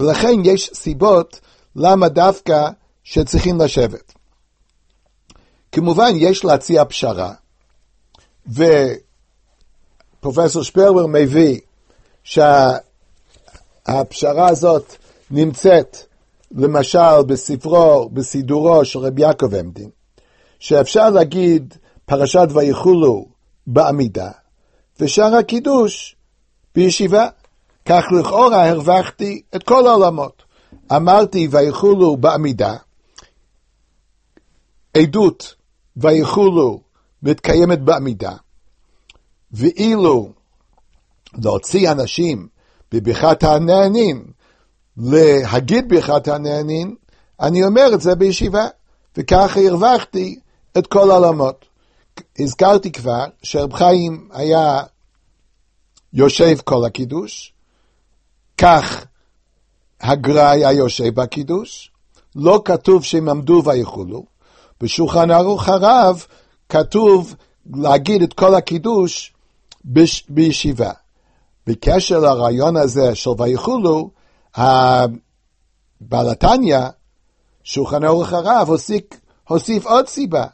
ולכן 0.00 0.44
יש 0.44 0.70
סיבות 0.74 1.40
למה 1.76 2.08
דווקא 2.08 2.68
שצריכים 3.04 3.60
לשבת. 3.60 4.19
כמובן, 5.72 6.12
יש 6.16 6.44
להציע 6.44 6.84
פשרה, 6.84 7.32
ופרופסור 10.18 10.62
שפרבר 10.62 11.06
מביא 11.06 11.60
שהפשרה 12.24 12.88
הזאת 14.48 14.96
נמצאת 15.30 15.96
למשל 16.50 17.22
בספרו, 17.26 18.08
בסידורו 18.12 18.84
של 18.84 18.98
רבי 18.98 19.22
יעקב 19.22 19.54
עמדין, 19.54 19.90
שאפשר 20.58 21.10
להגיד 21.10 21.74
פרשת 22.06 22.48
ויחולו 22.54 23.26
בעמידה, 23.66 24.30
ושאר 25.00 25.34
הקידוש 25.34 26.16
בישיבה. 26.74 27.28
כך 27.84 28.04
לכאורה 28.20 28.68
הרווחתי 28.68 29.42
את 29.54 29.62
כל 29.62 29.86
העולמות. 29.86 30.42
אמרתי 30.96 31.48
ויחולו 31.50 32.16
בעמידה, 32.16 32.76
עדות 34.96 35.54
ויחולו 35.96 36.80
מתקיימת 37.22 37.80
בעמידה, 37.80 38.36
ואילו 39.52 40.32
להוציא 41.34 41.90
אנשים 41.90 42.48
בברכת 42.92 43.42
הנענין, 43.42 44.24
להגיד 44.96 45.88
ברכת 45.88 46.28
הנענין, 46.28 46.94
אני 47.40 47.64
אומר 47.64 47.94
את 47.94 48.00
זה 48.00 48.14
בישיבה, 48.14 48.66
וככה 49.16 49.60
הרווחתי 49.60 50.40
את 50.78 50.86
כל 50.86 51.10
העולמות. 51.10 51.66
הזכרתי 52.38 52.92
כבר 52.92 53.24
שרב 53.42 53.72
חיים 53.72 54.28
היה 54.32 54.82
יושב 56.12 56.56
כל 56.64 56.84
הקידוש, 56.84 57.52
כך 58.58 59.06
הגרא 60.00 60.50
היה 60.50 60.72
יושב 60.72 61.14
בקידוש, 61.14 61.92
לא 62.36 62.62
כתוב 62.64 63.04
שהם 63.04 63.28
עמדו 63.28 63.62
ויכולו, 63.64 64.24
בשולחן 64.80 65.30
ערוך 65.30 65.68
הרב 65.68 66.26
כתוב 66.68 67.34
להגיד 67.74 68.22
את 68.22 68.32
כל 68.32 68.54
הקידוש 68.54 69.34
בש, 69.84 70.24
בישיבה. 70.28 70.90
בקשר 71.66 72.18
לרעיון 72.18 72.76
הזה 72.76 73.14
של 73.14 73.30
ויכולו, 73.38 74.10
בעל 76.00 76.30
התניא, 76.30 76.80
שולחן 77.64 78.04
ערוך 78.04 78.32
הרב, 78.32 78.68
הוסיף, 78.68 79.04
הוסיף 79.48 79.86
עוד 79.86 80.08
סיבה, 80.08 80.44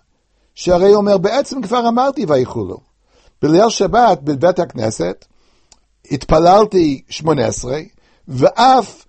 שהרי 0.54 0.94
אומר, 0.94 1.18
בעצם 1.18 1.62
כבר 1.62 1.88
אמרתי 1.88 2.24
ויכולו. 2.28 2.76
בליל 3.42 3.68
שבת 3.68 4.20
בבית 4.22 4.58
הכנסת 4.58 5.24
התפללתי 6.10 7.02
שמונה 7.08 7.46
עשרה, 7.46 7.80
ואף 8.28 9.04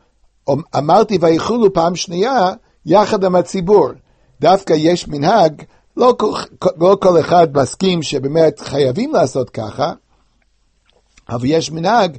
אמרתי 0.77 1.17
ויכולו 1.21 1.73
פעם 1.73 1.95
שנייה 1.95 2.51
יחד 2.85 3.23
עם 3.23 3.35
הציבור. 3.35 3.89
דווקא 4.41 4.73
יש 4.77 5.07
מנהג, 5.07 5.63
לא 5.97 6.15
לא 6.77 6.97
כל 7.01 7.19
אחד 7.19 7.57
מסכים 7.57 8.03
שבאמת 8.03 8.59
חייבים 8.59 9.13
לעשות 9.13 9.49
ככה, 9.49 9.93
אבל 11.29 11.45
יש 11.45 11.71
מנהג 11.71 12.17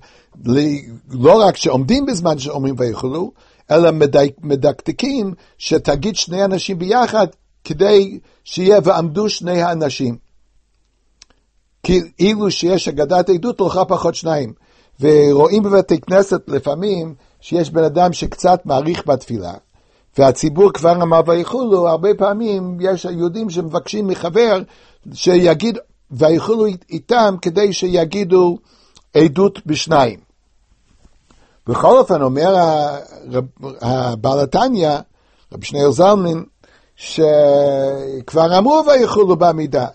לא 1.10 1.40
רק 1.42 1.56
שעומדים 1.56 2.06
בזמן 2.06 2.38
שאומרים 2.38 2.74
ויכולו, 2.78 3.32
אלא 3.70 3.90
מדקדקים 4.42 5.34
שתגיד 5.58 6.16
שני 6.16 6.44
אנשים 6.44 6.78
ביחד 6.78 7.26
כדי 7.64 8.18
שיהיה 8.44 8.78
ועמדו 8.84 9.28
שני 9.28 9.62
האנשים. 9.62 10.16
כאילו 11.82 12.50
שיש 12.50 12.88
אגדת 12.88 13.28
עדות 13.28 13.60
הולכה 13.60 13.84
פחות 13.84 14.14
שניים. 14.14 14.52
ורואים 15.00 15.62
בבתי 15.62 16.00
כנסת 16.00 16.40
לפעמים 16.48 17.14
שיש 17.40 17.70
בן 17.70 17.84
אדם 17.84 18.12
שקצת 18.12 18.60
מעריך 18.64 19.06
בתפילה, 19.06 19.54
והציבור 20.18 20.72
כבר 20.72 20.92
אמר 20.92 21.20
ויכולו, 21.26 21.88
הרבה 21.88 22.08
פעמים 22.18 22.78
יש 22.80 23.04
יהודים 23.04 23.50
שמבקשים 23.50 24.06
מחבר 24.06 24.62
שיגיד 25.12 25.78
ויכולו 26.10 26.66
איתם 26.90 27.34
כדי 27.42 27.72
שיגידו 27.72 28.58
עדות 29.14 29.66
בשניים. 29.66 30.20
בכל 31.66 31.98
אופן 31.98 32.22
אומר 32.22 32.54
הבעל 33.80 34.40
התניא, 34.40 34.98
רב 35.52 35.64
שניאל 35.64 35.90
זלמן, 35.90 36.42
שכבר 36.96 38.58
אמרו 38.58 38.82
ויכולו 38.86 39.36
בעמידה. 39.36 39.86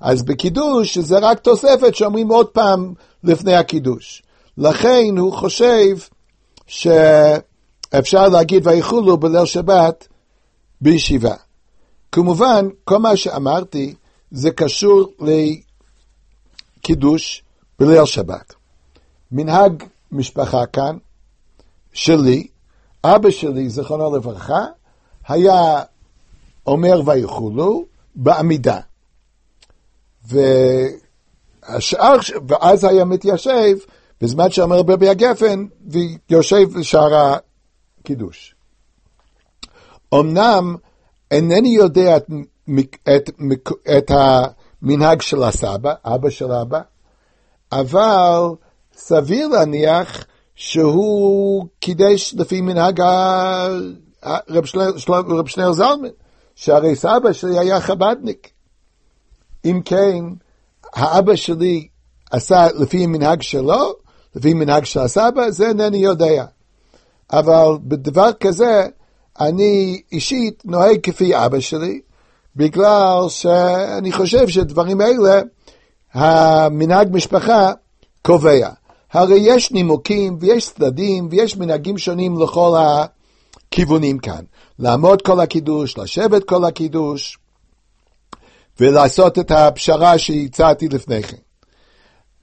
אז 0.00 0.22
בקידוש 0.22 0.98
זה 0.98 1.18
רק 1.18 1.38
תוספת 1.38 1.94
שאומרים 1.94 2.28
עוד 2.28 2.46
פעם 2.46 2.92
לפני 3.24 3.54
הקידוש. 3.54 4.22
לכן 4.58 5.14
הוא 5.18 5.32
חושב 5.32 5.96
שאפשר 7.94 8.28
להגיד 8.28 8.66
ויכולו 8.66 9.16
בליל 9.16 9.44
שבת 9.44 10.08
בישיבה. 10.80 11.34
כמובן, 12.12 12.68
כל 12.84 12.98
מה 12.98 13.16
שאמרתי 13.16 13.94
זה 14.30 14.50
קשור 14.50 15.12
לקידוש 16.78 17.44
בליל 17.78 18.04
שבת. 18.04 18.54
מנהג 19.32 19.84
משפחה 20.12 20.66
כאן, 20.66 20.96
שלי, 21.92 22.46
אבא 23.04 23.30
שלי, 23.30 23.68
זכרונו 23.68 24.16
לברכה, 24.16 24.64
היה 25.28 25.82
אומר 26.66 27.02
ויכולו 27.06 27.84
בעמידה. 28.14 28.80
והשאר, 30.24 32.16
ואז 32.48 32.84
היה 32.84 33.04
מתיישב 33.04 33.76
בזמן 34.20 34.50
שאומר 34.50 34.82
ברבי 34.82 35.08
הגפן, 35.08 35.66
ויושב 35.88 36.78
בשער 36.78 37.36
הקידוש. 38.00 38.54
אמנם 40.14 40.76
אינני 41.30 41.68
יודע 41.68 42.16
את, 42.16 43.30
את 43.96 44.10
המנהג 44.10 45.20
של 45.20 45.42
הסבא, 45.42 45.94
אבא 46.04 46.30
של 46.30 46.52
אבא, 46.52 46.80
אבל 47.72 48.40
סביר 48.94 49.48
להניח 49.48 50.26
שהוא 50.54 51.66
קידש 51.80 52.34
לפי 52.38 52.60
מנהג 52.60 53.00
רב 54.24 54.66
שניאור 55.46 55.72
זלמן, 55.72 56.08
שהרי 56.54 56.96
סבא 56.96 57.32
שלי 57.32 57.58
היה 57.58 57.80
חבדניק. 57.80 58.50
אם 59.64 59.80
כן, 59.84 60.24
האבא 60.92 61.36
שלי 61.36 61.88
עשה 62.30 62.66
לפי 62.78 63.06
מנהג 63.06 63.42
שלו, 63.42 63.94
לפי 64.34 64.54
מנהג 64.54 64.84
של 64.84 65.00
הסבא, 65.00 65.50
זה 65.50 65.68
אינני 65.68 65.96
יודע. 65.96 66.44
אבל 67.32 67.78
בדבר 67.82 68.32
כזה, 68.32 68.86
אני 69.40 70.02
אישית 70.12 70.62
נוהג 70.64 71.00
כפי 71.02 71.36
אבא 71.36 71.60
שלי, 71.60 72.00
בגלל 72.56 73.28
שאני 73.28 74.12
חושב 74.12 74.48
שדברים 74.48 75.00
אלה, 75.00 75.40
המנהג 76.12 77.08
משפחה 77.12 77.72
קובע. 78.22 78.68
הרי 79.12 79.38
יש 79.38 79.72
נימוקים 79.72 80.36
ויש 80.40 80.70
צדדים 80.70 81.28
ויש 81.30 81.56
מנהגים 81.56 81.98
שונים 81.98 82.42
לכל 82.42 82.76
הכיוונים 82.78 84.18
כאן. 84.18 84.44
לעמוד 84.78 85.22
כל 85.22 85.40
הקידוש, 85.40 85.98
לשבת 85.98 86.44
כל 86.44 86.64
הקידוש, 86.64 87.38
ולעשות 88.80 89.38
את 89.38 89.50
הפשרה 89.50 90.18
שהצעתי 90.18 90.88
לפני 90.88 91.22
כן. 91.22 91.36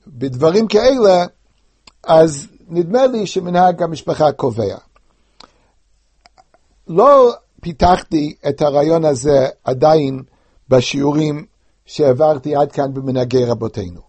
בדברים 0.08 0.68
כאלה, 0.68 1.26
אז 2.04 2.48
נדמה 2.70 3.08
לי 3.08 3.28
שמנהג 3.28 3.84
המשפחה 3.84 4.32
קובע. 4.32 4.78
לא 6.88 7.34
פיתחתי 7.62 8.36
את 8.50 8.62
הרעיון 8.62 9.06
הזה 9.06 9.48
עדיין 9.64 10.24
בשיעורים 10.70 11.46
שהעברתי 11.86 12.56
עד 12.56 12.72
כאן 12.72 12.94
במנהגי 12.94 13.46
רבותינו. 13.46 14.02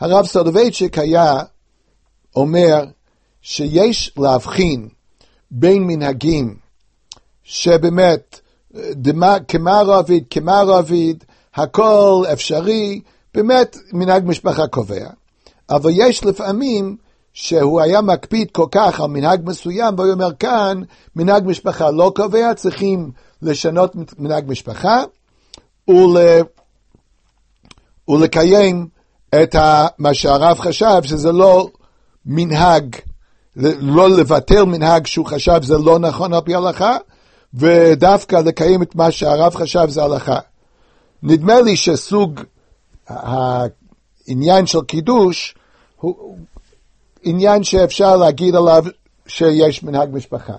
הרב 0.00 0.26
סולובייצ'יק 0.26 0.98
היה 0.98 1.42
אומר 2.36 2.84
שיש 3.42 4.12
להבחין 4.16 4.88
בין 5.50 5.82
מנהגים 5.82 6.56
שבאמת 7.42 8.40
כמה 10.28 10.62
רביד, 10.66 11.24
הכל 11.54 12.24
אפשרי, 12.32 13.00
באמת 13.34 13.76
מנהג 13.92 14.22
משפחה 14.26 14.66
קובע. 14.66 15.10
אבל 15.70 15.90
יש 15.94 16.24
לפעמים 16.24 16.96
שהוא 17.40 17.80
היה 17.80 18.00
מקפיד 18.00 18.50
כל 18.50 18.66
כך 18.70 19.00
על 19.00 19.06
מנהג 19.06 19.40
מסוים, 19.44 19.94
והוא 19.96 20.12
אומר 20.12 20.34
כאן, 20.38 20.82
מנהג 21.16 21.46
משפחה 21.46 21.90
לא 21.90 22.12
קובע, 22.16 22.54
צריכים 22.54 23.10
לשנות 23.42 23.92
מנהג 24.18 24.44
משפחה 24.48 25.02
ול... 25.88 26.16
ולקיים 28.08 28.88
את 29.42 29.56
מה 29.98 30.14
שהרב 30.14 30.60
חשב, 30.60 31.02
שזה 31.02 31.32
לא 31.32 31.68
מנהג, 32.26 32.96
לא 33.80 34.10
לבטל 34.10 34.64
מנהג 34.64 35.06
שהוא 35.06 35.26
חשב 35.26 35.60
זה 35.62 35.78
לא 35.78 35.98
נכון 35.98 36.34
על 36.34 36.40
פי 36.40 36.54
ההלכה, 36.54 36.96
ודווקא 37.54 38.36
לקיים 38.36 38.82
את 38.82 38.94
מה 38.94 39.10
שהרב 39.10 39.54
חשב 39.54 39.88
זה 39.88 40.02
הלכה. 40.02 40.38
נדמה 41.22 41.60
לי 41.60 41.76
שסוג 41.76 42.40
העניין 43.08 44.66
של 44.66 44.80
קידוש 44.80 45.54
הוא 45.96 46.38
עניין 47.22 47.64
שאפשר 47.64 48.16
להגיד 48.16 48.54
עליו 48.54 48.84
שיש 49.26 49.82
מנהג 49.82 50.08
משפחה. 50.12 50.54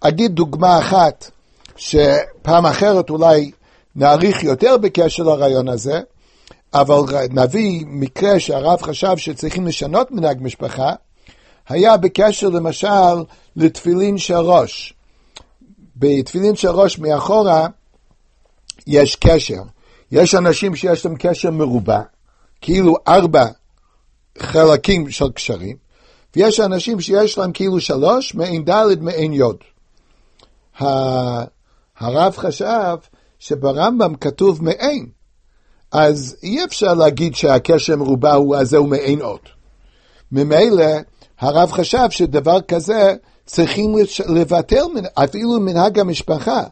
אגיד 0.00 0.32
דוגמה 0.32 0.78
אחת, 0.78 1.30
שפעם 1.76 2.66
אחרת 2.66 3.10
אולי 3.10 3.50
נאריך 3.96 4.44
יותר 4.44 4.76
בקשר 4.76 5.22
לרעיון 5.22 5.68
הזה, 5.68 6.00
אבל 6.74 6.96
נביא 7.30 7.84
מקרה 7.86 8.40
שהרב 8.40 8.82
חשב 8.82 9.16
שצריכים 9.16 9.66
לשנות 9.66 10.10
מנהג 10.10 10.38
משפחה, 10.40 10.92
היה 11.68 11.96
בקשר 11.96 12.48
למשל 12.48 13.24
לתפילין 13.56 14.18
של 14.18 14.34
ראש. 14.34 14.94
בתפילין 15.96 16.56
של 16.56 16.68
ראש 16.68 16.98
מאחורה 16.98 17.66
יש 18.86 19.16
קשר. 19.16 19.62
יש 20.12 20.34
אנשים 20.34 20.76
שיש 20.76 21.06
להם 21.06 21.14
קשר 21.18 21.50
מרובע, 21.50 22.00
כאילו 22.60 22.96
ארבע 23.08 23.46
חלקים 24.38 25.10
של 25.10 25.32
קשרים, 25.32 25.76
ויש 26.36 26.60
אנשים 26.60 27.00
שיש 27.00 27.38
להם 27.38 27.52
כאילו 27.52 27.80
שלוש, 27.80 28.34
מעין 28.34 28.64
ד' 28.64 29.00
מעין 29.00 29.32
יוד. 29.32 29.56
הרב 31.98 32.36
חשב 32.36 32.96
שברמב"ם 33.38 34.14
כתוב 34.14 34.64
מעין, 34.64 35.06
אז 35.92 36.36
אי 36.42 36.64
אפשר 36.64 36.94
להגיד 36.94 37.34
שהקשר 37.34 37.96
מרובע 37.96 38.32
הוא 38.32 38.56
הזה 38.56 38.76
הוא 38.76 38.88
מעין 38.88 39.20
עוד. 39.20 39.40
ממילא 40.32 40.84
הרב 41.38 41.72
חשב 41.72 42.06
שדבר 42.10 42.60
כזה 42.60 43.14
צריכים 43.46 43.94
לבטל 44.28 44.86
אפילו 45.14 45.60
מנהג 45.60 45.98
המשפחה. 45.98 46.62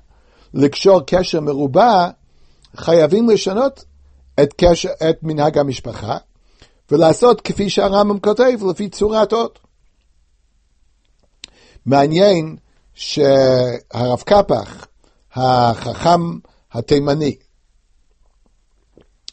לקשור 0.55 1.01
קשר 1.07 1.41
מרובע, 1.41 2.09
חייבים 2.77 3.31
לשנות 3.31 3.85
את, 4.43 4.55
קשר, 4.57 4.89
את 5.11 5.17
מנהג 5.23 5.59
המשפחה, 5.59 6.17
ולעשות 6.93 7.41
כפי 7.41 7.71
שהרמב"ם 7.71 8.19
כותב, 8.19 8.59
לפי 8.71 8.89
צורת 8.89 9.33
אות. 9.33 9.59
מעניין 11.87 12.57
שהרב 12.95 14.23
קפח, 14.25 14.87
החכם 15.33 16.21
התימני, 16.73 17.37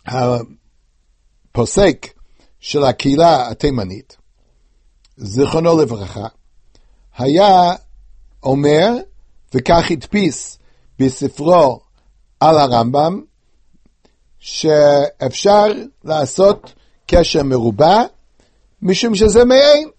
הפוסק 0.06 2.08
של 2.60 2.84
הקהילה 2.84 3.50
התימנית, 3.50 4.18
זיכרונו 5.18 5.82
לברכה, 5.82 6.28
היה 7.18 7.74
אומר, 8.44 8.94
וכך 9.54 9.92
הדפיס 9.92 10.60
בספרו 11.00 11.80
על 12.40 12.58
הרמב"ם, 12.58 13.22
שאפשר 14.40 15.66
לעשות 16.04 16.74
קשר 17.12 17.44
מרובע, 17.44 18.04
משום 18.82 19.16
שזה 19.16 19.46
מעין. 19.46 19.90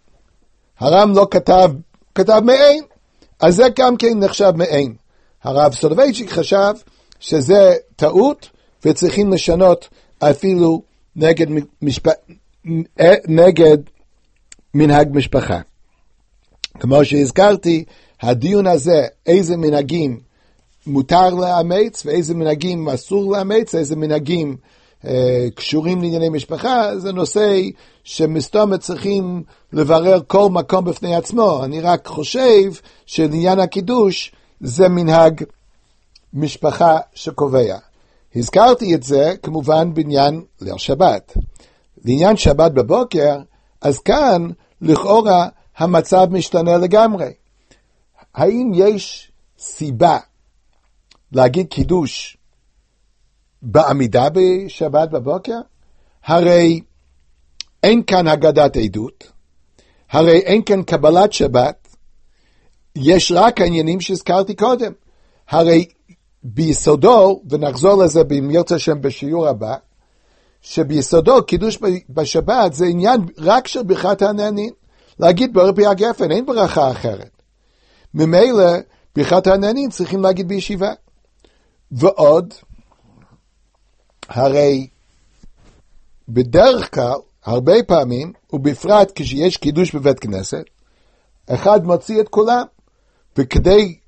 הרם 0.78 1.12
לא 1.14 1.26
כתב, 1.30 1.70
כתב 2.14 2.40
מעין, 2.44 2.84
אז 3.40 3.54
זה 3.54 3.66
גם 3.76 3.96
כן 3.96 4.18
נחשב 4.18 4.52
מעין. 4.56 4.94
הרב 5.42 5.74
סולובייצ'יק 5.74 6.30
חשב 6.30 6.72
שזה 7.20 7.74
טעות 7.96 8.50
וצריכים 8.84 9.32
לשנות 9.32 9.88
אפילו 10.18 10.82
נגד, 11.16 11.46
משפ... 11.82 12.06
נגד 13.28 13.78
מנהג 14.74 15.08
משפחה. 15.12 15.60
כמו 16.80 17.04
שהזכרתי, 17.04 17.84
הדיון 18.20 18.66
הזה, 18.66 19.06
איזה 19.26 19.56
מנהגים 19.56 20.20
מותר 20.86 21.34
לאמץ 21.34 22.06
ואיזה 22.06 22.34
מנהגים 22.34 22.88
אסור 22.88 23.32
לאמץ, 23.32 23.74
איזה 23.74 23.96
מנהגים 23.96 24.48
אה, 24.48 24.79
קשורים 25.54 26.02
לענייני 26.02 26.28
משפחה, 26.28 26.98
זה 26.98 27.12
נושא 27.12 27.60
שמסתום 28.04 28.76
צריכים 28.76 29.42
לברר 29.72 30.20
כל 30.26 30.48
מקום 30.50 30.84
בפני 30.84 31.16
עצמו. 31.16 31.64
אני 31.64 31.80
רק 31.80 32.06
חושב 32.06 32.72
שלעניין 33.06 33.60
הקידוש 33.60 34.32
זה 34.60 34.88
מנהג 34.88 35.44
משפחה 36.32 36.98
שקובע. 37.14 37.78
הזכרתי 38.36 38.94
את 38.94 39.02
זה 39.02 39.34
כמובן 39.42 39.94
בעניין 39.94 40.42
ליל 40.60 40.78
שבת. 40.78 41.36
לעניין 42.04 42.36
שבת 42.36 42.72
בבוקר, 42.72 43.36
אז 43.80 43.98
כאן 43.98 44.48
לכאורה 44.80 45.48
המצב 45.76 46.26
משתנה 46.30 46.76
לגמרי. 46.76 47.32
האם 48.34 48.70
יש 48.74 49.32
סיבה 49.58 50.18
להגיד 51.32 51.66
קידוש 51.66 52.36
בעמידה 53.62 54.28
בשבת 54.32 55.10
בבוקר? 55.10 55.58
הרי 56.24 56.80
אין 57.82 58.02
כאן 58.06 58.26
הגדת 58.26 58.76
עדות, 58.76 59.32
הרי 60.10 60.38
אין 60.38 60.62
כאן 60.62 60.82
קבלת 60.82 61.32
שבת, 61.32 61.88
יש 62.96 63.32
רק 63.32 63.60
העניינים 63.60 64.00
שהזכרתי 64.00 64.54
קודם. 64.54 64.92
הרי 65.48 65.84
ביסודו, 66.42 67.42
ונחזור 67.50 68.02
לזה 68.02 68.22
אם 68.38 68.50
ירצה 68.50 68.78
שם 68.78 69.00
בשיעור 69.00 69.48
הבא, 69.48 69.74
שביסודו 70.60 71.44
קידוש 71.46 71.78
בשבת 72.10 72.72
זה 72.72 72.86
עניין 72.86 73.20
רק 73.38 73.66
של 73.66 73.82
ברכת 73.82 74.22
העננים. 74.22 74.72
להגיד 75.18 75.54
ברך 75.54 75.76
פי 75.76 75.86
הגפן, 75.86 76.30
אין 76.30 76.46
ברכה 76.46 76.90
אחרת. 76.90 77.42
ממילא 78.14 78.72
ברכת 79.16 79.46
העננים 79.46 79.90
צריכים 79.90 80.22
להגיד 80.22 80.48
בישיבה. 80.48 80.92
ועוד, 81.92 82.54
הרי 84.30 84.86
בדרך 86.28 86.94
כלל, 86.94 87.14
הרבה 87.44 87.72
פעמים, 87.86 88.32
ובפרט 88.52 89.12
כשיש 89.14 89.56
קידוש 89.56 89.94
בבית 89.94 90.18
כנסת, 90.18 90.64
אחד 91.46 91.84
מוציא 91.84 92.20
את 92.20 92.28
כולם, 92.28 92.62
וכדי 93.36 93.98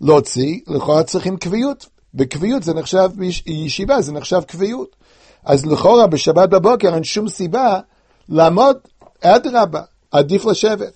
להוציא, 0.00 0.60
לכאורה 0.66 1.02
צריכים 1.02 1.36
קביעות. 1.36 1.86
וקביעות 2.14 2.62
זה 2.62 2.74
נחשב, 2.74 3.08
ישיבה 3.46 4.00
זה 4.00 4.12
נחשב 4.12 4.40
קביעות. 4.46 4.96
אז 5.44 5.66
לכאורה 5.66 6.06
בשבת 6.06 6.48
בבוקר 6.48 6.94
אין 6.94 7.04
שום 7.04 7.28
סיבה 7.28 7.80
לעמוד, 8.28 8.76
אדרבה, 9.20 9.82
עדיף 10.10 10.44
לשבת. 10.44 10.92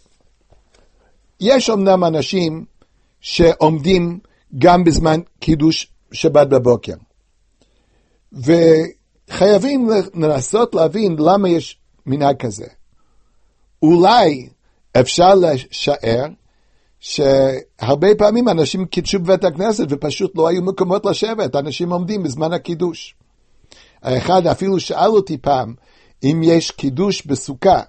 יש 1.40 1.70
אמנם 1.70 2.04
אנשים 2.04 2.64
שעומדים 3.20 4.18
גם 4.58 4.84
בזמן 4.84 5.20
קידוש 5.40 5.92
שבת 6.12 6.46
בבוקר. 6.46 6.94
וחייבים 8.32 9.88
לנסות 10.14 10.74
להבין 10.74 11.16
למה 11.18 11.48
יש 11.48 11.78
מנהג 12.06 12.36
כזה. 12.36 12.66
אולי 13.82 14.48
אפשר 15.00 15.34
לשער 15.34 16.26
שהרבה 17.00 18.08
פעמים 18.18 18.48
אנשים 18.48 18.84
קידשו 18.84 19.18
בבית 19.20 19.44
הכנסת 19.44 19.84
ופשוט 19.90 20.32
לא 20.36 20.48
היו 20.48 20.62
מקומות 20.62 21.06
לשבת, 21.06 21.56
אנשים 21.56 21.92
עומדים 21.92 22.22
בזמן 22.22 22.52
הקידוש. 22.52 23.14
האחד 24.02 24.46
אפילו 24.46 24.80
שאל 24.80 25.10
אותי 25.10 25.38
פעם, 25.38 25.74
אם 26.24 26.40
יש 26.44 26.70
קידוש 26.70 27.26
בסוכה, 27.26 27.80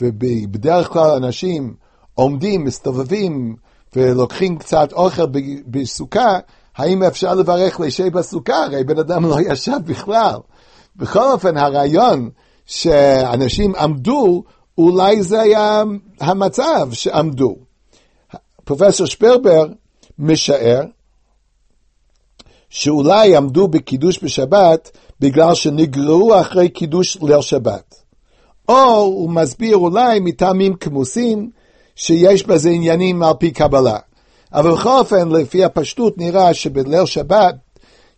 ובדרך 0.00 0.88
כלל 0.88 1.10
אנשים 1.10 1.74
עומדים, 2.14 2.64
מסתובבים 2.64 3.56
ולוקחים 3.96 4.58
קצת 4.58 4.92
אוכל 4.92 5.26
בסוכה, 5.66 6.38
האם 6.80 7.02
אפשר 7.02 7.34
לברך 7.34 7.80
לישי 7.80 8.10
בסוכה? 8.10 8.64
הרי 8.64 8.84
בן 8.84 8.98
אדם 8.98 9.26
לא 9.26 9.36
ישב 9.40 9.78
בכלל. 9.84 10.36
בכל 10.96 11.32
אופן, 11.32 11.56
הרעיון 11.56 12.30
שאנשים 12.66 13.74
עמדו, 13.74 14.44
אולי 14.78 15.22
זה 15.22 15.40
היה 15.40 15.82
המצב 16.20 16.88
שעמדו. 16.92 17.56
פרופסור 18.64 19.06
שפרבר 19.06 19.66
משער 20.18 20.82
שאולי 22.70 23.36
עמדו 23.36 23.68
בקידוש 23.68 24.24
בשבת 24.24 24.90
בגלל 25.20 25.54
שנגרעו 25.54 26.40
אחרי 26.40 26.68
קידוש 26.68 27.18
ליל 27.22 27.40
שבת. 27.40 27.94
או 28.68 28.96
הוא 28.96 29.30
מסביר 29.30 29.76
אולי 29.76 30.20
מטעמים 30.20 30.74
כמוסים 30.74 31.50
שיש 31.96 32.46
בזה 32.46 32.70
עניינים 32.70 33.22
על 33.22 33.34
פי 33.38 33.50
קבלה. 33.50 33.98
אבל 34.52 34.70
בכל 34.70 34.98
אופן, 34.98 35.28
לפי 35.28 35.64
הפשטות 35.64 36.18
נראה 36.18 36.54
שבליל 36.54 37.06
שבת 37.06 37.54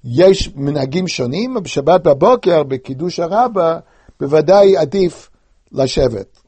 יש 0.05 0.51
מנהגים 0.57 1.09
שונים, 1.09 1.57
ובשבת 1.57 2.03
בבוקר, 2.03 2.63
בקידוש 2.63 3.21
הרבה, 3.21 3.79
בוודאי 4.21 4.77
עדיף 4.77 5.31
לשבת. 5.73 6.42